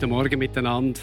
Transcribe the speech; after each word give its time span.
Guten 0.00 0.12
Morgen 0.12 0.38
miteinander. 0.38 0.98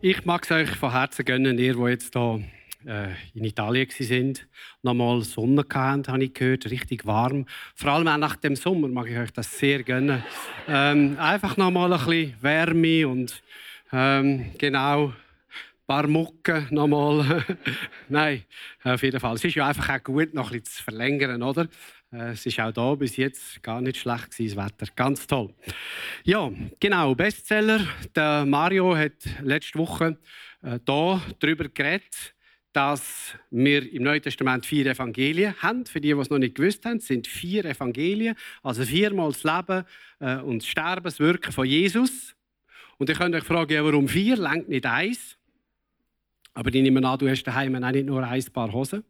Ich 0.00 0.24
mag 0.24 0.44
es 0.44 0.52
euch 0.52 0.70
von 0.76 0.92
Herzen 0.92 1.24
gönnen, 1.24 1.58
ihr, 1.58 1.74
die 1.74 1.90
jetzt 1.90 2.14
hier 2.14 2.40
äh, 2.86 3.08
in 3.34 3.42
Italien 3.42 3.88
sind, 3.90 4.46
nochmal 4.82 5.22
Sonne 5.22 5.64
hatten, 5.68 6.06
habe 6.06 6.22
ich 6.22 6.32
gehört, 6.32 6.70
richtig 6.70 7.04
warm. 7.06 7.44
Vor 7.74 7.90
allem 7.90 8.06
auch 8.06 8.18
nach 8.18 8.36
dem 8.36 8.54
Sommer 8.54 8.86
mag 8.86 9.08
ich 9.10 9.18
euch 9.18 9.32
das 9.32 9.58
sehr 9.58 9.82
gönnen. 9.82 10.22
Ähm, 10.68 11.16
einfach 11.18 11.56
nochmal 11.56 11.92
ein 11.92 11.98
bisschen 12.06 12.34
Wärme 12.40 13.08
und 13.08 13.42
ähm, 13.92 14.52
genau 14.58 15.08
ein 15.08 15.14
paar 15.84 16.06
Mucken 16.06 16.68
nochmal. 16.70 17.44
Nein, 18.08 18.44
auf 18.84 19.02
jeden 19.02 19.18
Fall. 19.18 19.34
Es 19.34 19.42
ist 19.42 19.56
ja 19.56 19.66
einfach 19.66 19.88
auch 19.88 20.04
gut, 20.04 20.34
noch 20.34 20.52
bisschen 20.52 20.76
zu 20.76 20.84
verlängern, 20.84 21.42
oder? 21.42 21.66
Äh, 22.12 22.32
es 22.32 22.46
ist 22.46 22.60
auch 22.60 22.72
da 22.72 22.94
bis 22.94 23.16
jetzt 23.16 23.62
gar 23.62 23.80
nicht 23.80 23.96
schlecht 23.96 24.38
das 24.38 24.56
Wetter. 24.56 24.92
Ganz 24.94 25.26
toll. 25.26 25.52
Ja, 26.24 26.50
genau. 26.78 27.14
Bestseller. 27.14 27.86
Der 28.14 28.44
Mario 28.44 28.96
hat 28.96 29.12
letzte 29.42 29.78
Woche 29.78 30.18
äh, 30.62 30.78
da 30.84 31.22
darüber 31.40 31.68
geredet, 31.68 32.34
dass 32.72 33.34
wir 33.50 33.90
im 33.92 34.02
Neuen 34.02 34.22
Testament 34.22 34.64
vier 34.66 34.86
Evangelien 34.86 35.54
haben. 35.60 35.86
Für 35.86 36.00
die, 36.00 36.12
die 36.12 36.20
es 36.20 36.30
noch 36.30 36.38
nicht 36.38 36.54
gewusst 36.54 36.84
haben, 36.84 37.00
sind 37.00 37.26
vier 37.26 37.64
Evangelien. 37.64 38.36
Also 38.62 38.84
viermal 38.84 39.32
das 39.32 39.44
Leben 39.44 39.84
äh, 40.20 40.36
und 40.36 40.62
das 40.62 40.68
Sterben, 40.68 41.04
das 41.04 41.18
Wirken 41.18 41.52
von 41.52 41.66
Jesus. 41.66 42.34
Und 42.98 43.08
ihr 43.08 43.14
könnt 43.14 43.34
euch 43.34 43.44
fragen, 43.44 43.72
ja, 43.72 43.84
warum 43.84 44.08
vier? 44.08 44.36
Längt 44.36 44.68
nicht 44.68 44.86
eins. 44.86 45.36
Aber 46.54 46.72
ich 46.72 46.82
nehme 46.82 47.06
an, 47.06 47.18
du 47.18 47.28
hast 47.28 47.42
daheim 47.44 47.82
auch 47.82 47.90
nicht 47.90 48.06
nur 48.06 48.22
ein 48.22 48.44
paar 48.52 48.70
Hosen 48.72 49.02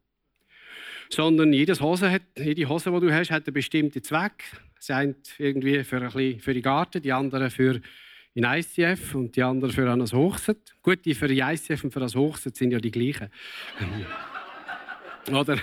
sondern 1.12 1.52
jede 1.52 1.78
Hose, 1.78 2.10
hat, 2.10 2.22
jede 2.38 2.68
Hose, 2.68 2.90
die 2.90 3.00
du 3.00 3.12
hast, 3.12 3.30
hat 3.30 3.46
einen 3.46 3.54
bestimmten 3.54 4.02
Zweck. 4.02 4.44
Sie 4.78 4.92
eine 4.92 5.14
irgendwie 5.38 5.84
für, 5.84 5.96
ein 5.96 6.04
bisschen, 6.04 6.40
für 6.40 6.54
den 6.54 6.62
Garten, 6.62 7.02
die 7.02 7.12
andere 7.12 7.50
für 7.50 7.80
in 8.34 8.44
ICF 8.44 9.14
und 9.14 9.36
die 9.36 9.42
andere 9.42 9.72
für 9.72 9.90
ein 9.90 10.00
Hochset. 10.00 10.74
Gut, 10.82 11.04
die 11.04 11.14
für 11.14 11.28
die 11.28 11.40
ICF 11.40 11.84
und 11.84 11.92
für 11.92 12.00
das 12.00 12.14
Hochset 12.14 12.56
sind 12.56 12.70
ja 12.70 12.78
die 12.78 12.90
gleichen. 12.90 13.28
Oder? 15.32 15.58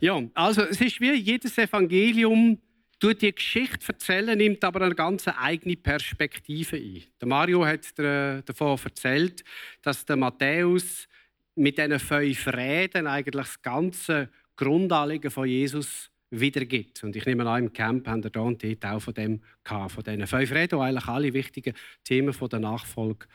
Ja, 0.00 0.22
also 0.34 0.62
es 0.62 0.80
ist 0.80 1.00
wie 1.00 1.12
jedes 1.12 1.58
Evangelium 1.58 2.58
tut 2.98 3.20
die 3.20 3.34
Geschichte 3.34 3.88
erzählen, 3.88 4.38
nimmt 4.38 4.62
aber 4.62 4.82
eine 4.82 4.94
ganz 4.94 5.26
eigene 5.26 5.76
Perspektive 5.76 6.76
ein. 6.76 7.02
Der 7.20 7.28
Mario 7.28 7.66
hat 7.66 7.80
davon 7.98 8.78
erzählt, 8.84 9.42
dass 9.82 10.04
der 10.04 10.16
Matthäus 10.16 11.08
mit 11.56 11.78
diesen 11.78 11.98
fünf 11.98 12.46
Reden 12.46 13.08
eigentlich 13.08 13.44
das 13.44 13.60
ganze 13.60 14.30
Grundanliegen 14.56 15.30
von 15.30 15.46
Jesus 15.46 16.10
wiedergibt. 16.30 17.04
Und 17.04 17.14
ich 17.14 17.26
nehme 17.26 17.48
an, 17.48 17.64
im 17.64 17.72
Camp 17.72 18.06
haben 18.08 18.24
wir 18.24 18.30
da 18.30 18.40
und 18.40 18.62
dort 18.62 18.84
auch 18.86 19.00
von 19.00 19.14
dem 19.14 19.42
gehabt, 19.62 19.92
von 19.92 20.02
diesen 20.02 20.26
fünf 20.26 20.50
Reden, 20.50 20.78
die 20.78 20.84
eigentlich 20.84 21.06
alle 21.06 21.32
wichtigen 21.32 21.74
Themen 22.04 22.34
der 22.50 22.58
Nachfolge 22.58 23.26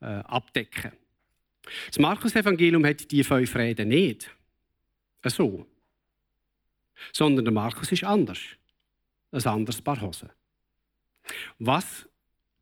äh, 0.00 0.06
abdecken. 0.06 0.92
Das 1.86 1.98
Markus-Evangelium 1.98 2.84
hat 2.84 3.10
die 3.10 3.24
fünf 3.24 3.54
Reden 3.54 3.88
nicht 3.88 4.30
so, 5.24 5.66
sondern 7.12 7.44
der 7.44 7.54
Markus 7.54 7.92
ist 7.92 8.04
anders. 8.04 8.40
Ein 9.30 9.44
anderes 9.46 9.80
Paar 9.80 10.00
Hosen. 10.00 10.30
Was 11.58 12.08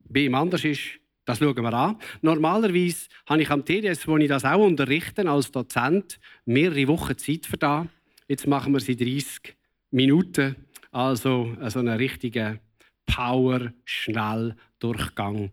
bei 0.00 0.20
ihm 0.20 0.34
anders 0.34 0.65
ist, 0.65 1.00
das 1.25 1.38
schauen 1.38 1.62
wir 1.62 1.72
an. 1.72 1.99
Normalerweise 2.22 3.09
habe 3.26 3.43
ich 3.43 3.50
am 3.50 3.65
TDS, 3.65 4.06
wo 4.06 4.16
ich 4.19 4.28
das 4.28 4.44
auch 4.44 4.65
unterrichte, 4.65 5.28
als 5.28 5.50
Dozent 5.50 6.20
mehrere 6.44 6.88
Wochen 6.88 7.16
Zeit 7.16 7.47
für 7.47 7.56
das. 7.56 7.87
Jetzt 8.30 8.46
machen 8.46 8.72
wir 8.72 8.78
sie 8.78 8.94
30 8.94 9.56
Minuten. 9.91 10.54
Also, 10.92 11.56
also 11.60 11.80
einen 11.80 11.96
richtigen 11.96 12.60
Power, 13.04 13.72
schnell 13.84 14.54
Durchgang. 14.78 15.50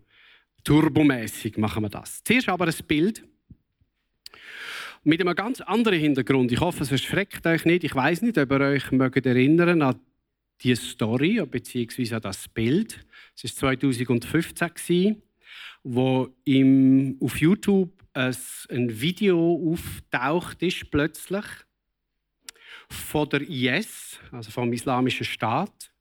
Turbomäßig 0.63 1.57
machen 1.57 1.81
wir 1.81 1.89
das. 1.89 2.23
Zuerst 2.23 2.49
aber 2.49 2.67
ein 2.67 2.73
Bild 2.87 3.23
mit 5.03 5.19
einem 5.19 5.33
ganz 5.33 5.59
anderen 5.61 5.99
Hintergrund. 5.99 6.51
Ich 6.51 6.59
hoffe, 6.59 6.83
es 6.83 6.91
erschreckt 6.91 7.47
euch 7.47 7.65
nicht. 7.65 7.83
Ich 7.83 7.95
weiß 7.95 8.21
nicht, 8.21 8.37
ob 8.37 8.51
ihr 8.51 8.61
euch 8.61 8.91
mögt 8.91 9.25
erinnern 9.25 9.81
an 9.81 9.99
die 10.61 10.75
Story 10.75 11.43
bzw. 11.49 12.13
an 12.13 12.21
das 12.21 12.47
Bild. 12.47 13.07
Es 13.35 13.59
war 13.63 13.79
2015, 13.79 15.19
wo 15.81 16.29
im, 16.43 17.17
auf 17.21 17.41
YouTube 17.41 17.91
ein 18.13 19.01
Video 19.01 19.73
auftaucht 19.73 20.61
ist 20.61 20.91
plötzlich 20.91 21.45
von 22.89 23.29
der 23.29 23.41
IS, 23.41 24.19
also 24.31 24.51
vom 24.51 24.71
Islamischen 24.73 25.25
Staat. 25.25 25.91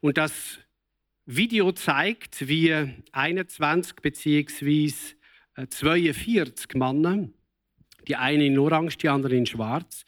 Und 0.00 0.18
das 0.18 0.58
Video 1.26 1.72
zeigt, 1.72 2.48
wie 2.48 2.72
21 3.12 3.96
bzw. 3.96 4.92
42 5.68 6.74
Männer, 6.74 7.28
die 8.08 8.16
eine 8.16 8.46
in 8.46 8.58
Orange, 8.58 8.98
die 8.98 9.08
andere 9.08 9.36
in 9.36 9.46
Schwarz, 9.46 10.04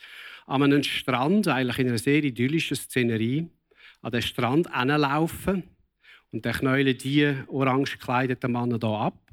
an 0.46 0.62
einem 0.62 0.82
Strand, 0.82 1.48
eigentlich 1.48 1.78
in 1.78 1.88
einer 1.88 1.98
sehr 1.98 2.24
idyllischen 2.24 2.76
Szenerie, 2.76 3.48
an 4.02 4.12
den 4.12 4.22
Strand 4.22 4.74
hinlaufen 4.74 5.62
und 6.32 6.44
dann 6.44 6.52
knäulen 6.52 6.98
die 6.98 7.32
orange 7.46 7.98
gekleideten 7.98 8.52
Männer 8.52 8.78
hier 8.80 8.90
ab. 8.90 9.23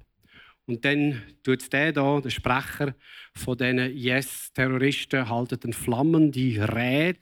Und 0.68 0.86
dann 0.86 1.22
tut 1.44 1.72
der 1.74 1.92
da, 1.92 2.22
der 2.22 2.30
Sprecher 2.30 2.96
von 3.36 3.58
diesen 3.58 3.98
Yes-Terroristen, 3.98 5.28
haltet 5.28 5.64
eine 5.64 5.74
flammende 5.74 6.40
Rede 6.74 7.20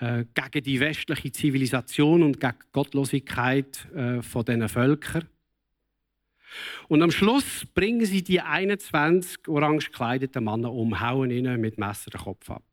äh, 0.00 0.24
gegen 0.34 0.64
die 0.64 0.80
westliche 0.80 1.32
Zivilisation 1.32 2.22
und 2.22 2.40
gegen 2.40 2.58
die 2.60 2.72
Gottlosigkeit 2.72 3.86
äh, 3.94 4.22
von 4.22 4.44
diesen. 4.44 4.68
Und 6.88 7.02
am 7.02 7.10
Schluss 7.10 7.66
bringen 7.74 8.06
sie 8.06 8.22
die 8.22 8.40
21 8.40 9.48
orange 9.48 9.90
gekleideten 9.90 10.44
Männer 10.44 10.72
um, 10.72 11.00
hauen 11.00 11.30
ihnen 11.30 11.60
mit 11.60 11.78
Messer 11.78 12.10
den 12.10 12.20
Kopf 12.20 12.50
ab. 12.50 12.64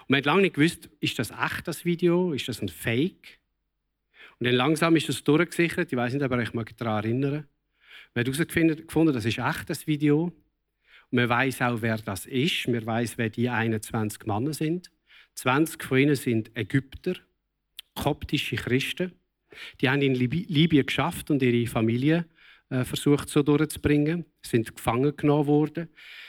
Und 0.00 0.10
man 0.10 0.18
hat 0.18 0.26
lange 0.26 0.42
nicht 0.42 0.54
gewusst, 0.54 0.88
ist 1.00 1.18
das 1.18 1.30
echt 1.30 1.66
das 1.66 1.84
Video, 1.84 2.32
ist 2.32 2.48
das 2.48 2.62
ein 2.62 2.68
Fake? 2.68 3.39
Und 4.40 4.46
dann 4.46 4.54
langsam 4.54 4.96
ist 4.96 5.08
es 5.10 5.22
durchgesichert. 5.22 5.92
Ich 5.92 5.96
weiß 5.96 6.14
nicht, 6.14 6.24
ob 6.24 6.32
ihr 6.32 6.38
euch 6.38 6.50
daran 6.76 7.04
erinnern. 7.04 7.46
Man 8.14 8.24
hat 8.24 8.34
herausgefunden, 8.34 9.14
das 9.14 9.26
ist 9.26 9.38
echt 9.38 9.68
das 9.68 9.86
Video. 9.86 10.24
Und 10.24 10.34
man 11.12 11.28
weiß 11.28 11.60
auch, 11.60 11.82
wer 11.82 11.98
das 11.98 12.24
ist. 12.24 12.66
Man 12.66 12.84
weiß, 12.84 13.18
wer 13.18 13.28
die 13.28 13.50
21 13.50 14.24
Männer 14.24 14.54
sind. 14.54 14.90
20 15.34 15.84
von 15.84 15.98
ihnen 15.98 16.16
sind 16.16 16.56
Ägypter, 16.56 17.16
koptische 17.94 18.56
Christen. 18.56 19.12
Die 19.80 19.90
haben 19.90 20.00
in 20.00 20.14
Libyen 20.14 20.86
geschafft 20.86 21.30
und 21.30 21.42
ihre 21.42 21.66
Familie 21.66 22.24
äh, 22.70 22.84
versucht 22.84 23.28
so 23.28 23.42
durchzubringen. 23.42 24.24
Sind 24.42 24.74
gefangen 24.74 25.14
genommen 25.16 25.48
worden. 25.48 25.88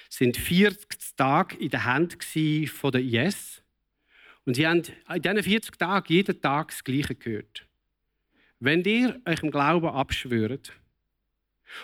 Sind 0.09 0.35
40 0.35 1.15
Tage 1.15 1.55
in 1.55 1.69
der 1.69 1.85
Hand 1.85 2.21
von 2.23 2.91
der 2.91 3.01
IS. 3.01 3.63
Und 4.45 4.55
sie 4.55 4.67
haben 4.67 4.83
in 5.15 5.21
diesen 5.21 5.43
40 5.43 5.77
Tagen 5.77 6.13
jeden 6.13 6.41
Tag 6.41 6.69
das 6.69 6.83
Gleiche 6.83 7.15
gehört. 7.15 7.67
Wenn 8.61 8.83
ihr 8.83 9.19
euch 9.25 9.41
im 9.41 9.49
Glauben 9.49 9.87
abschwört 9.87 10.71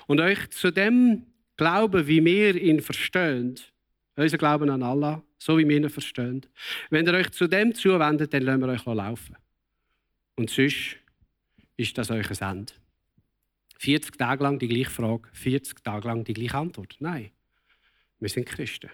und 0.06 0.22
euch 0.22 0.48
zu 0.52 0.70
dem 0.70 1.26
Glauben, 1.56 2.06
wie 2.06 2.24
wir 2.24 2.56
ihn 2.56 2.82
verstehen, 2.82 3.56
unser 4.16 4.38
Glauben 4.38 4.70
an 4.70 4.84
Allah, 4.84 5.24
so 5.40 5.58
wie 5.58 5.68
wir 5.68 5.76
ihn 5.76 5.90
verstehen, 5.90 6.46
wenn 6.92 7.08
ihr 7.08 7.16
euch 7.16 7.32
zu 7.32 7.48
dem 7.48 7.74
zuwendet, 7.74 8.32
dann 8.32 8.44
lassen 8.44 8.62
wir 8.62 8.68
euch 8.68 8.86
laufen. 8.86 9.36
Und 10.36 10.52
sonst 10.52 10.98
ist 11.78 11.98
das 11.98 12.12
euch 12.12 12.30
ein 12.30 12.58
Ende. 12.58 12.74
40 13.80 14.16
Tage 14.16 14.44
lang 14.44 14.60
die 14.60 14.68
gleiche 14.68 14.92
Frage, 14.92 15.28
40 15.34 15.84
Tage 15.84 16.08
lang 16.08 16.24
die 16.26 16.34
gleiche 16.34 16.58
Antwort. 16.58 16.96
Nein, 17.00 17.32
wir 18.20 18.30
sind 18.30 18.46
Christen. 18.46 18.92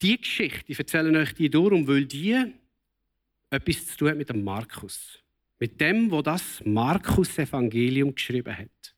Die 0.00 0.16
Geschichte, 0.16 0.72
ich 0.72 0.78
erzähle 0.78 1.18
euch 1.18 1.34
die 1.34 1.50
darum, 1.50 1.86
weil 1.86 2.06
die 2.06 2.54
etwas 3.52 3.86
zu 3.86 3.96
tun 3.96 4.08
hat 4.08 4.16
mit 4.16 4.28
dem 4.28 4.42
Markus. 4.42 5.18
Mit 5.58 5.80
dem, 5.80 6.10
wo 6.10 6.22
das 6.22 6.62
Markus 6.64 7.38
Evangelium 7.38 8.14
geschrieben 8.14 8.56
hat. 8.56 8.94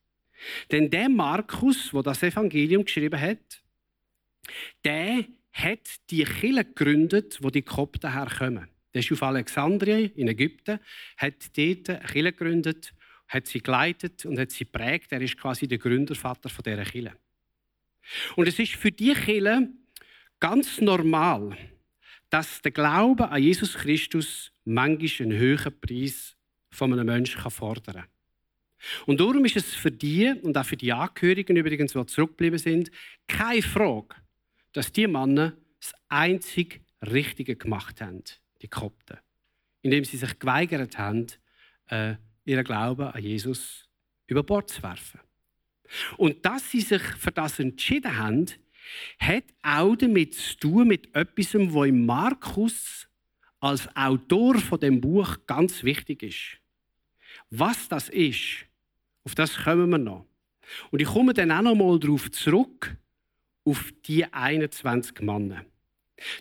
Denn 0.71 0.91
der 0.91 1.09
Markus, 1.09 1.93
wo 1.93 2.03
das 2.03 2.23
Evangelium 2.23 2.85
geschrieben 2.85 3.21
hat, 3.21 3.63
der 4.85 5.25
hat 5.53 6.11
die 6.11 6.25
Kirche 6.25 6.65
gegründet, 6.65 7.39
wo 7.41 7.51
die 7.51 7.63
Kopten 7.63 8.13
herkommen. 8.13 8.69
Der 8.93 9.01
ist 9.01 9.13
auf 9.13 9.23
Alexandrien 9.23 10.13
in 10.15 10.29
Ägypten, 10.29 10.79
hat 11.17 11.35
dort 11.57 11.91
eine 11.91 11.99
Kirche 12.01 12.33
gegründet, 12.33 12.95
hat 13.29 13.47
sie 13.47 13.61
geleitet 13.61 14.25
und 14.25 14.39
hat 14.39 14.51
sie 14.51 14.65
prägt. 14.65 15.13
Er 15.13 15.21
ist 15.21 15.37
quasi 15.37 15.67
der 15.67 15.79
Gründervater 15.79 16.49
von 16.49 16.63
dieser 16.63 16.85
Kirche. 16.85 17.17
Und 18.37 18.47
es 18.47 18.59
ist 18.59 18.75
für 18.75 18.93
die 18.93 19.15
Kirche 19.15 19.69
ganz 20.39 20.81
normal, 20.81 21.57
dass 22.31 22.63
der 22.63 22.73
Glaube 22.73 23.29
an 23.29 23.43
Jesus 23.43 23.75
Christus 23.75 24.53
manchmal 24.65 25.29
einen 25.29 25.39
höheren 25.39 25.81
Preis 25.81 26.37
von 26.71 26.93
einem 26.93 27.07
Menschen 27.07 27.51
fordern 27.51 27.95
kann. 27.95 28.05
Und 29.07 29.21
darum 29.21 29.45
ist 29.45 29.57
es 29.57 29.75
für 29.75 29.91
die 29.91 30.29
und 30.43 30.57
auch 30.59 30.65
für 30.65 30.77
die 30.77 30.93
Angehörigen 30.93 31.57
übrigens, 31.57 31.93
die 31.93 32.07
zurückgeblieben 32.07 32.59
sind, 32.59 32.91
keine 33.27 33.63
Frage, 33.63 34.17
dass 34.73 34.93
die 34.93 35.07
Männer 35.07 35.57
das 35.81 35.95
einzig 36.09 36.81
Richtige 37.03 37.57
gemacht 37.57 38.01
haben, 38.01 38.23
die 38.61 38.69
Kopten, 38.69 39.19
indem 39.83 40.05
sie 40.05 40.17
sich 40.17 40.39
geweigert 40.39 40.99
haben, 40.99 41.27
äh, 41.89 42.15
ihren 42.45 42.65
Glauben 42.65 43.07
an 43.07 43.23
Jesus 43.23 43.89
über 44.27 44.43
Bord 44.43 44.71
zu 44.71 44.83
werfen. 44.83 45.21
Und 46.17 46.45
dass 46.45 46.71
sie 46.71 46.81
sich 46.81 47.03
für 47.03 47.33
das 47.33 47.59
entschieden 47.59 48.17
haben, 48.17 48.47
hat 49.19 49.45
auch 49.63 49.97
damit 49.97 50.35
zu 50.35 50.57
tun 50.59 50.89
mit 50.89 51.15
etwas, 51.15 51.55
was 51.55 51.89
im 51.89 52.07
Markus 52.07 53.09
als 53.61 53.89
Autor 53.97 54.59
von 54.59 54.81
dem 54.81 55.01
Buch 55.01 55.39
ganz 55.47 55.85
wichtig 55.85 56.23
ist. 56.23 56.61
Was 57.51 57.89
das 57.89 58.09
ist, 58.09 58.67
auf 59.25 59.35
das 59.35 59.57
kommen 59.57 59.91
wir 59.91 59.99
noch. 59.99 60.27
Und 60.91 61.01
ich 61.01 61.09
komme 61.09 61.35
dann 61.35 61.51
auch 61.51 61.63
noch 61.63 61.75
mal 61.75 61.99
darauf 61.99 62.31
zurück, 62.31 62.97
auf 63.65 63.93
die 64.07 64.25
21 64.25 65.21
Männer. 65.21 65.65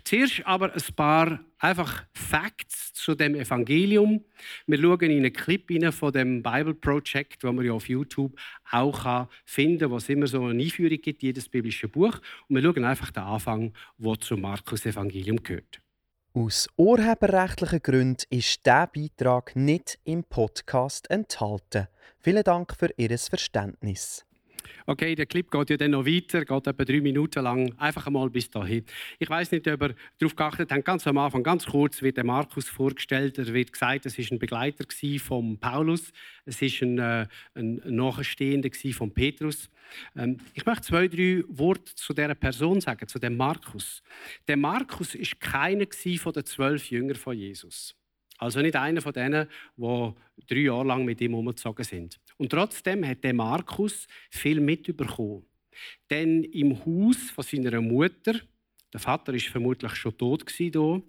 Zuerst 0.03 0.45
aber 0.45 0.73
ein 0.73 0.95
paar 0.95 1.39
einfach 1.57 2.05
Facts 2.13 2.93
zu 2.93 3.15
dem 3.15 3.35
Evangelium. 3.35 4.23
Wir 4.67 4.79
schauen 4.79 5.01
in 5.01 5.17
einen 5.17 5.33
Clip 5.33 5.93
von 5.93 6.11
dem 6.11 6.43
Bible 6.43 6.73
Project, 6.75 7.43
wo 7.43 7.51
man 7.51 7.65
ja 7.65 7.73
auf 7.73 7.89
YouTube 7.89 8.37
auch 8.71 9.27
finden 9.45 9.79
kann, 9.79 9.91
wo 9.91 9.97
es 9.97 10.09
immer 10.09 10.27
so 10.27 10.43
eine 10.43 10.61
Einführung 10.61 10.97
gibt, 11.01 11.23
jedes 11.23 11.49
biblische 11.49 11.87
Buch. 11.87 12.19
Und 12.47 12.55
wir 12.55 12.61
schauen 12.61 12.85
einfach 12.85 13.11
den 13.11 13.23
Anfang, 13.23 13.73
wo 13.97 14.15
zum 14.15 14.41
Markus 14.41 14.85
Evangelium 14.85 15.41
gehört. 15.41 15.81
Aus 16.35 16.67
urheberrechtlichen 16.77 17.81
Gründen 17.81 18.23
ist 18.29 18.65
dieser 18.65 18.87
Beitrag 18.87 19.55
nicht 19.55 19.99
im 20.03 20.23
Podcast 20.23 21.09
enthalten. 21.11 21.87
Vielen 22.19 22.43
Dank 22.43 22.75
für 22.75 22.89
Ihr 22.97 23.17
Verständnis. 23.17 24.25
Okay, 24.85 25.15
der 25.15 25.25
Clip 25.25 25.49
geht 25.49 25.69
ja 25.69 25.77
dann 25.77 25.91
noch 25.91 26.05
weiter, 26.05 26.45
geht 26.45 26.67
etwa 26.67 26.85
drei 26.85 27.01
Minuten 27.01 27.43
lang, 27.43 27.73
einfach 27.77 28.07
einmal 28.07 28.29
bis 28.29 28.49
dahin. 28.49 28.85
Ich 29.19 29.29
weiß 29.29 29.51
nicht, 29.51 29.67
ob 29.67 29.81
ihr 29.81 29.95
darauf 30.19 30.35
geachtet 30.35 30.71
habt, 30.71 30.85
ganz 30.85 31.07
am 31.07 31.17
Anfang, 31.17 31.43
ganz 31.43 31.65
kurz 31.65 32.01
wird 32.01 32.17
der 32.17 32.23
Markus 32.23 32.67
vorgestellt. 32.69 33.37
Er 33.37 33.53
wird 33.53 33.73
gesagt, 33.73 34.05
es 34.05 34.17
ist 34.17 34.31
ein 34.31 34.39
Begleiter 34.39 34.85
von 35.19 35.57
Paulus, 35.57 36.11
es 36.45 36.61
ist 36.61 36.81
ein, 36.81 36.99
äh, 36.99 37.27
ein 37.55 37.81
Nachstehender 37.85 38.69
von 38.93 39.13
Petrus. 39.13 39.69
Ähm, 40.15 40.37
ich 40.53 40.65
möchte 40.65 40.83
zwei, 40.83 41.07
drei 41.07 41.43
Worte 41.47 41.95
zu 41.95 42.13
dieser 42.13 42.35
Person 42.35 42.81
sagen, 42.81 43.07
zu 43.07 43.19
dem 43.19 43.37
Markus. 43.37 44.01
Der 44.47 44.57
Markus 44.57 45.15
ist 45.15 45.39
keiner 45.39 45.85
von 46.17 46.33
den 46.33 46.45
zwölf 46.45 46.89
Jüngern 46.89 47.15
von 47.15 47.37
Jesus. 47.37 47.95
Also 48.37 48.61
nicht 48.61 48.75
einer 48.75 49.01
von 49.01 49.13
denen, 49.13 49.47
die 49.77 50.13
drei 50.47 50.59
Jahre 50.59 50.85
lang 50.85 51.05
mit 51.05 51.21
ihm 51.21 51.33
umgezogen 51.33 51.85
sind. 51.85 52.19
Und 52.43 52.49
trotzdem 52.49 53.07
hat 53.07 53.23
der 53.23 53.33
Markus 53.33 54.05
viel 54.29 54.59
mitbekommen. 54.59 55.45
Denn 56.09 56.43
im 56.43 56.77
Haus 56.85 57.31
von 57.33 57.41
seiner 57.41 57.79
Mutter, 57.79 58.33
der 58.91 58.99
Vater 58.99 59.33
ist 59.33 59.47
vermutlich 59.47 59.95
schon 59.95 60.17
tot 60.17 60.43
hier, 60.51 61.01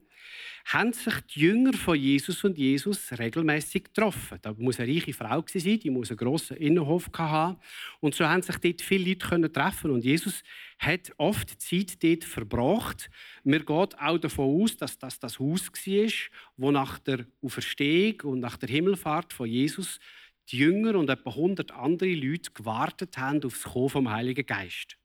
haben 0.66 0.92
sich 0.92 1.14
die 1.34 1.40
Jünger 1.40 1.72
von 1.72 1.98
Jesus 1.98 2.44
und 2.44 2.56
Jesus 2.56 3.10
regelmäßig 3.18 3.86
getroffen. 3.86 4.38
Da 4.42 4.54
muss 4.56 4.78
eine 4.78 4.94
reiche 4.94 5.12
Frau 5.12 5.44
sein, 5.48 5.80
die 5.80 5.90
muss 5.90 6.10
einen 6.10 6.18
grossen 6.18 6.56
Innenhof 6.56 7.10
haben. 7.18 7.58
Und 7.98 8.14
so 8.14 8.24
haben 8.24 8.42
sich 8.42 8.56
dort 8.58 8.80
viele 8.80 9.10
Leute 9.10 9.52
treffen 9.52 9.90
und 9.90 10.04
Jesus 10.04 10.44
hat 10.78 11.10
oft 11.16 11.60
Zeit 11.60 12.00
dort 12.00 12.22
verbracht. 12.22 13.10
Mir 13.42 13.58
geht 13.58 13.98
auch 13.98 14.18
davon 14.18 14.62
aus, 14.62 14.76
dass 14.76 14.96
das 14.96 15.18
das 15.18 15.40
Haus 15.40 15.66
war, 15.68 16.10
wo 16.56 16.70
nach 16.70 17.00
der 17.00 17.26
Auferstehung 17.42 18.20
und 18.22 18.38
nach 18.40 18.56
der 18.56 18.68
Himmelfahrt 18.68 19.32
von 19.32 19.48
Jesus 19.48 19.98
die 20.50 20.58
Jünger 20.58 20.96
und 20.96 21.08
etwa 21.10 21.30
100 21.30 21.72
andere 21.72 22.14
Leute 22.14 22.50
gewartet 22.52 23.16
haben 23.18 23.44
auf 23.44 23.54
das 23.62 23.72
Kommen 23.72 23.88
vom 23.88 24.10
Heiligen 24.10 24.46
Geist. 24.46 24.96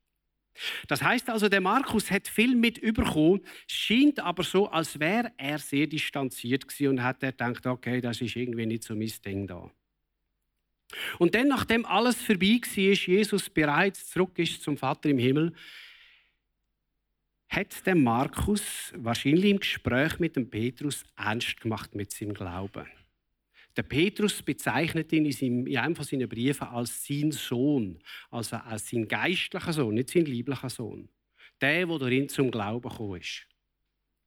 Das 0.87 1.01
heißt 1.01 1.29
also, 1.29 1.47
der 1.47 1.61
Markus 1.61 2.11
hat 2.11 2.27
viel 2.27 2.55
mit 2.55 2.77
überkommen, 2.77 3.41
scheint 3.67 4.19
aber 4.19 4.43
so, 4.43 4.69
als 4.69 4.99
wäre 4.99 5.31
er 5.37 5.57
sehr 5.59 5.87
distanziert 5.87 6.67
gewesen 6.67 6.89
und 6.89 7.03
hat 7.03 7.21
gedacht, 7.21 7.65
okay, 7.65 8.01
das 8.01 8.19
ist 8.21 8.35
irgendwie 8.35 8.65
nicht 8.65 8.83
so 8.83 8.95
mein 8.95 9.11
Ding 9.25 9.47
da. 9.47 9.71
Und 11.17 11.35
dann, 11.35 11.47
nachdem 11.47 11.85
alles 11.85 12.21
vorbei 12.21 12.59
war, 12.61 12.93
Jesus 12.93 13.49
bereits 13.49 14.09
zurück 14.09 14.37
ist 14.37 14.63
zum 14.63 14.75
Vater 14.75 15.09
im 15.09 15.19
Himmel, 15.19 15.53
hat 17.47 17.85
der 17.85 17.95
Markus 17.95 18.93
wahrscheinlich 18.95 19.51
im 19.51 19.59
Gespräch 19.59 20.19
mit 20.19 20.35
dem 20.35 20.49
Petrus 20.49 21.03
ernst 21.15 21.59
gemacht 21.61 21.95
mit 21.95 22.11
seinem 22.11 22.33
Glauben. 22.33 22.85
Der 23.79 23.83
Petrus 23.83 24.41
bezeichnet 24.41 25.13
ihn 25.13 25.25
in 25.25 25.77
einem 25.77 25.95
von 25.95 26.03
seinen 26.03 26.27
Briefen 26.27 26.67
als 26.67 27.05
sein 27.05 27.31
Sohn, 27.31 27.97
also 28.29 28.57
als 28.57 28.89
sein 28.89 29.07
geistlicher 29.07 29.71
Sohn, 29.71 29.93
nicht 29.93 30.09
sein 30.09 30.25
lieblicher 30.25 30.69
Sohn. 30.69 31.07
Der, 31.61 31.85
der 31.85 31.97
darin 31.97 32.27
zum 32.27 32.51
Glauben 32.51 32.89
gekommen 32.89 33.21
ist. 33.21 33.47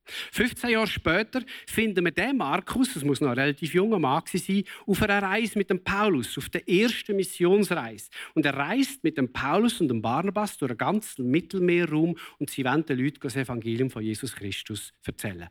15 0.07 0.71
Jahre 0.71 0.87
später 0.87 1.43
finden 1.67 2.03
wir 2.03 2.13
den 2.13 2.39
Markus, 2.39 2.95
das 2.95 3.05
muss 3.05 3.21
noch 3.21 3.29
ein 3.29 3.39
relativ 3.39 3.75
junger 3.75 3.99
Mann 3.99 4.23
sein, 4.27 4.65
auf 4.87 5.03
einer 5.03 5.23
Reise 5.23 5.59
mit 5.59 5.69
dem 5.69 5.85
Paulus, 5.85 6.39
auf 6.39 6.49
der 6.49 6.67
ersten 6.67 7.15
Missionsreise. 7.15 8.09
Und 8.35 8.47
er 8.47 8.55
reist 8.55 9.05
mit 9.05 9.19
dem 9.19 9.35
Paulus 9.35 9.83
und 9.83 9.89
dem 9.89 10.01
Barnabas 10.01 10.57
durch 10.57 10.71
den 10.71 10.79
ganzen 10.79 11.31
Mittelmeerraum 11.31 12.17
und 12.39 12.49
sie 12.49 12.65
wollen 12.65 12.87
den 12.87 12.99
Leuten 12.99 13.21
das 13.21 13.37
Evangelium 13.37 13.91
von 13.91 14.03
Jesus 14.03 14.35
Christus 14.35 14.95
erzählen. 15.05 15.51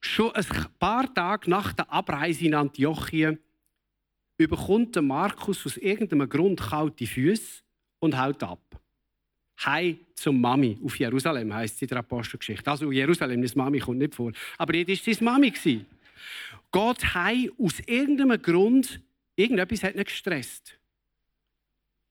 Schon 0.00 0.32
ein 0.32 0.46
paar 0.78 1.12
Tage 1.12 1.50
nach 1.50 1.72
der 1.72 1.90
Abreise 1.92 2.46
in 2.46 2.54
Antiochien 2.54 3.38
überkommt 4.36 5.00
Markus 5.02 5.66
aus 5.66 5.76
irgendeinem 5.76 6.28
Grund 6.28 6.60
kalte 6.60 7.06
Füße 7.06 7.62
und 7.98 8.16
haut 8.16 8.42
ab. 8.42 8.80
Hei 9.64 9.98
zum 10.14 10.40
Mami 10.40 10.78
auf 10.84 10.96
Jerusalem 10.98 11.52
heißt 11.52 11.78
sie 11.78 11.84
in 11.84 11.88
der 11.88 11.98
Apostelgeschichte. 11.98 12.70
Also 12.70 12.92
Jerusalem, 12.92 13.42
das 13.42 13.56
Mami 13.56 13.80
kommt 13.80 13.98
nicht 13.98 14.14
vor, 14.14 14.32
aber 14.56 14.74
jetzt 14.76 15.06
ist 15.06 15.18
seine 15.18 15.30
Mami 15.30 15.50
Geht 15.50 17.14
hei 17.14 17.50
aus 17.58 17.80
irgendeinem 17.86 18.40
Grund, 18.40 19.00
irgendetwas 19.34 19.82
hat 19.82 19.94
ihn 19.96 20.04
gestresst. 20.04 20.78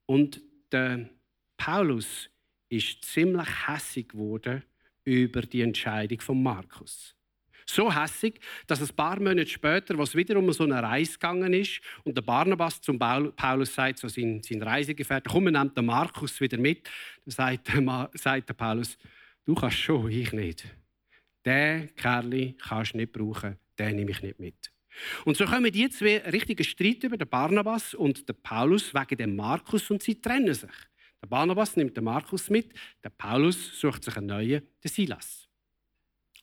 Und 0.06 0.42
der 0.72 1.10
Paulus 1.56 2.30
ist 2.70 3.04
ziemlich 3.06 3.68
hässig 3.68 4.10
geworden 4.10 4.64
über 5.04 5.42
die 5.42 5.62
Entscheidung 5.62 6.20
von 6.20 6.42
Markus. 6.42 7.17
So 7.70 7.94
hässig, 7.94 8.40
dass 8.66 8.82
ein 8.82 8.96
paar 8.96 9.20
Monate 9.20 9.48
später, 9.48 9.98
was 9.98 10.16
wieder 10.16 10.38
um 10.38 10.52
so 10.54 10.64
eine 10.64 10.82
Reise 10.82 11.14
gegangen 11.14 11.54
ist, 11.54 11.82
und 12.06 12.16
der 12.16 12.22
Barnabas 12.22 12.80
zum 12.80 12.98
Paulus 12.98 13.76
sagt, 13.76 14.00
so 14.00 14.08
sein, 14.08 14.42
sein 14.42 14.64
Reisegefährte, 14.64 15.30
komm, 15.30 15.46
nehmen 15.46 15.74
den 15.74 15.86
Markus 15.86 16.40
wieder 16.40 16.58
mit. 16.58 16.90
Dann 17.26 17.32
sagt 17.32 17.68
der, 17.68 18.10
sagt 18.14 18.50
der 18.50 18.54
Paulus, 18.54 18.98
du 19.46 19.54
kannst 19.54 19.78
schon, 19.78 20.10
ich 20.10 20.32
nicht. 20.32 20.64
Den 21.46 21.94
Kerl 21.96 22.54
kannst 22.58 22.94
du 22.94 22.98
nicht 22.98 23.12
brauchen, 23.12 23.58
den 23.78 23.96
nehme 23.98 24.12
ich 24.12 24.22
nicht 24.22 24.40
mit. 24.40 24.72
Und 25.26 25.38
so 25.38 25.46
kommen 25.46 25.72
die 25.72 25.90
zwei 25.90 26.20
richtigen 26.20 26.64
Streit 26.64 27.04
über 27.04 27.18
den 27.18 27.28
Barnabas 27.28 27.94
und 27.94 28.28
den 28.28 28.36
Paulus 28.42 28.94
wegen 28.94 29.18
dem 29.18 29.36
Markus 29.36 29.92
und 29.92 30.02
sie 30.02 30.20
trennen 30.20 30.54
sich. 30.54 30.72
Der 31.22 31.28
Barnabas 31.28 31.76
nimmt 31.76 31.98
den 31.98 32.04
Markus 32.06 32.50
mit, 32.50 32.74
der 33.04 33.10
Paulus 33.10 33.80
sucht 33.80 34.04
sich 34.04 34.16
einen 34.18 34.28
neuen, 34.28 34.62
den 34.84 34.90
Silas. 34.90 35.48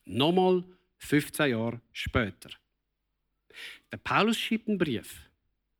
Nochmal 0.04 0.64
15 1.04 1.50
Jahre 1.50 1.80
später. 1.92 2.50
Der 3.92 3.98
Paulus 3.98 4.38
schreibt 4.38 4.68
einen 4.68 4.78
Brief 4.78 5.30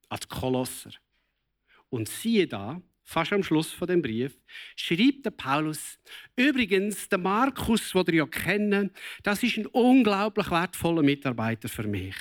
an 0.09 0.19
die 0.23 0.28
Kolosser. 0.28 0.90
Und 1.88 2.09
siehe 2.09 2.47
da, 2.47 2.81
fast 3.02 3.33
am 3.33 3.43
Schluss 3.43 3.71
von 3.73 3.88
dem 3.88 4.02
Brief, 4.02 4.37
schreibt 4.76 5.25
der 5.25 5.31
Paulus, 5.31 5.99
übrigens, 6.37 7.09
der 7.09 7.19
Markus, 7.19 7.93
den 7.93 8.04
ihr 8.09 8.14
ja 8.14 8.26
kennen, 8.26 8.90
das 9.23 9.43
ist 9.43 9.57
ein 9.57 9.66
unglaublich 9.66 10.50
wertvoller 10.50 11.02
Mitarbeiter 11.02 11.69
für 11.69 11.85
mich. 11.85 12.16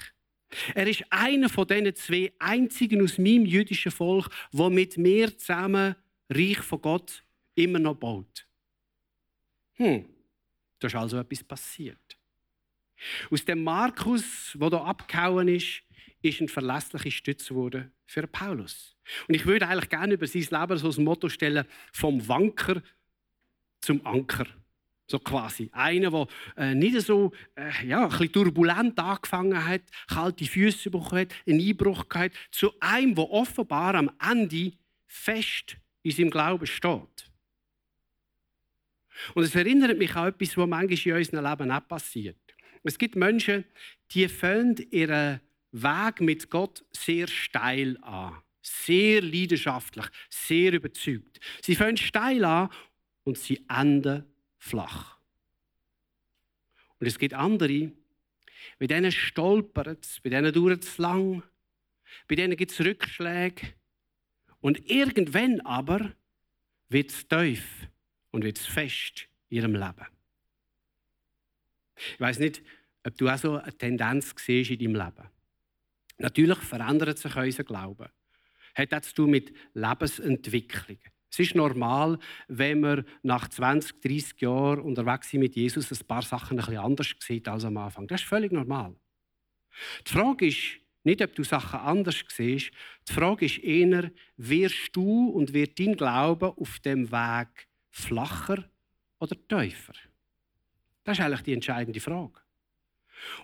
Er 0.76 0.88
ist 0.88 1.04
einer 1.10 1.50
von 1.50 1.68
diesen 1.68 1.96
zwei 1.96 2.32
einzigen 2.40 3.04
aus 3.04 3.18
meinem 3.18 3.46
jüdischen 3.46 3.92
Volk, 3.92 4.30
wo 4.52 4.70
mit 4.70 4.98
mir 4.98 5.36
zusammen 5.38 5.96
Reich 6.30 6.60
von 6.60 6.82
Gott 6.82 7.24
immer 7.56 7.80
noch 7.80 7.96
baut. 7.96 8.48
Hm, 9.74 10.06
da 10.80 10.88
ist 10.88 10.96
also 10.96 11.18
etwas 11.18 11.44
passiert. 11.44 12.18
Aus 13.30 13.46
dem 13.46 13.64
Markus, 13.64 14.56
der 14.56 14.70
hier 14.70 14.82
abgehauen 14.82 15.48
ist, 15.48 15.84
ist 16.22 16.40
eine 16.40 16.48
verlässliche 16.48 17.12
Stütze 17.12 17.54
geworden 17.54 17.92
für 18.06 18.26
Paulus. 18.28 18.96
Und 19.28 19.36
ich 19.36 19.46
würde 19.46 19.68
eigentlich 19.68 19.90
gerne 19.90 20.14
über 20.14 20.28
sein 20.28 20.48
Leben 20.50 20.78
so 20.78 20.90
ein 20.90 21.04
Motto 21.04 21.30
stellen, 21.30 21.66
vom 21.92 22.26
Wanker 22.28 22.82
zum 23.82 24.06
Anker. 24.06 24.48
So 25.08 25.20
quasi. 25.20 25.70
Einer, 25.74 26.12
der 26.12 26.28
äh, 26.56 26.76
nicht 26.76 27.00
so 27.02 27.34
äh, 27.56 27.86
ja, 27.86 28.04
ein 28.04 28.10
bisschen 28.10 28.32
turbulent 28.32 28.98
angefangen 28.98 29.68
hat, 29.68 29.82
kalte 30.08 30.46
Füße 30.46 30.90
bekommen 30.90 31.22
hat, 31.22 31.36
einen 31.46 31.60
Einbruch 31.60 32.08
gehabt, 32.08 32.36
zu 32.52 32.72
einem, 32.80 33.14
der 33.14 33.30
offenbar 33.30 33.96
am 33.96 34.10
Ende 34.26 34.72
fest 35.06 35.78
in 36.04 36.12
seinem 36.12 36.30
Glauben 36.30 36.66
steht. 36.66 37.32
Und 39.36 39.44
es 39.44 39.56
erinnert 39.56 39.98
mich 39.98 40.16
an 40.16 40.30
etwas, 40.30 40.58
was 40.58 40.68
manchmal 40.68 40.98
in 40.98 41.14
unserem 41.14 41.46
Leben 41.46 41.72
auch 41.72 41.88
passiert. 41.88 42.43
Es 42.84 42.98
gibt 42.98 43.16
Menschen, 43.16 43.66
die 44.12 44.28
fangen 44.28 44.76
ihren 44.92 45.40
Weg 45.72 46.22
mit 46.22 46.50
Gott 46.50 46.84
sehr 46.92 47.28
steil 47.28 47.98
an. 48.02 48.42
Sehr 48.62 49.22
leidenschaftlich, 49.22 50.06
sehr 50.30 50.74
überzeugt. 50.74 51.40
Sie 51.62 51.76
fangen 51.76 51.98
steil 51.98 52.46
an 52.46 52.70
und 53.24 53.38
sie 53.38 53.66
enden 53.68 54.24
flach. 54.58 55.18
Und 57.00 57.08
es 57.08 57.20
gibt 57.20 57.34
andere, 57.34 57.92
bei 58.80 58.88
denen 58.88 59.12
stolpert 59.12 60.06
es, 60.06 60.22
bei 60.22 60.30
denen 60.30 60.54
dauert 60.54 60.84
es 60.84 60.98
lang, 60.98 61.44
bei 62.28 62.36
denen 62.36 62.56
gibt 62.56 62.72
es 62.72 62.80
Rückschläge. 62.80 63.74
Und 64.62 64.90
irgendwann 64.90 65.60
aber 65.62 66.14
wird 66.88 67.12
es 67.12 67.28
tief 67.28 67.90
und 68.32 68.46
wird 68.46 68.58
es 68.58 68.66
fest 68.66 69.28
in 69.50 69.58
ihrem 69.58 69.74
Leben. 69.74 70.13
Ich 72.14 72.20
weiß 72.20 72.40
nicht, 72.40 72.62
ob 73.06 73.18
du 73.18 73.30
auch 73.30 73.38
so 73.38 73.58
eine 73.58 73.78
Tendenz 73.78 74.34
siehst 74.38 74.72
in 74.72 74.80
deinem 74.80 74.96
Leben. 74.96 75.30
Natürlich 76.18 76.60
verändert 76.60 77.18
sich 77.18 77.36
unser 77.36 77.64
Glauben. 77.64 78.08
Hat 78.76 78.92
das 78.92 79.10
zu 79.10 79.16
tun 79.16 79.32
mit 79.32 79.54
Lebensentwicklung. 79.74 80.98
Es 81.32 81.40
ist 81.40 81.56
normal, 81.56 82.20
wenn 82.48 82.80
man 82.80 83.06
nach 83.24 83.48
20, 83.48 84.02
30 84.02 84.42
Jahren 84.42 84.82
unterwegs 84.82 85.32
sind 85.32 85.40
mit 85.40 85.56
Jesus 85.56 85.92
ein 85.92 86.08
paar 86.08 86.22
Sachen 86.22 86.60
ein 86.60 86.66
bisschen 86.66 86.78
anders 86.78 87.16
sieht 87.20 87.48
als 87.48 87.66
am 87.66 87.78
Anfang. 87.78 88.08
Das 88.08 88.22
ist 88.22 88.28
völlig 88.28 88.52
normal. 88.52 88.96
Die 90.08 90.12
Frage 90.12 90.48
ist 90.48 90.80
nicht, 91.04 91.22
ob 91.22 91.34
du 91.34 91.44
Sachen 91.44 91.80
anders 91.80 92.24
siehst. 92.30 92.72
Die 93.10 93.14
Frage 93.14 93.46
ist 93.46 93.58
eher, 93.60 94.12
wirst 94.38 94.96
du 94.96 95.30
und 95.30 95.54
wird 95.54 95.80
dein 95.80 95.96
Glaube 95.96 96.56
auf 96.56 96.80
dem 96.80 97.12
Weg 97.12 97.68
flacher 97.90 98.70
oder 99.20 99.36
tiefer? 99.48 99.94
Das 101.04 101.18
ist 101.18 101.26
eigentlich 101.26 101.42
die 101.42 101.54
entscheidende 101.54 102.00
Frage. 102.00 102.40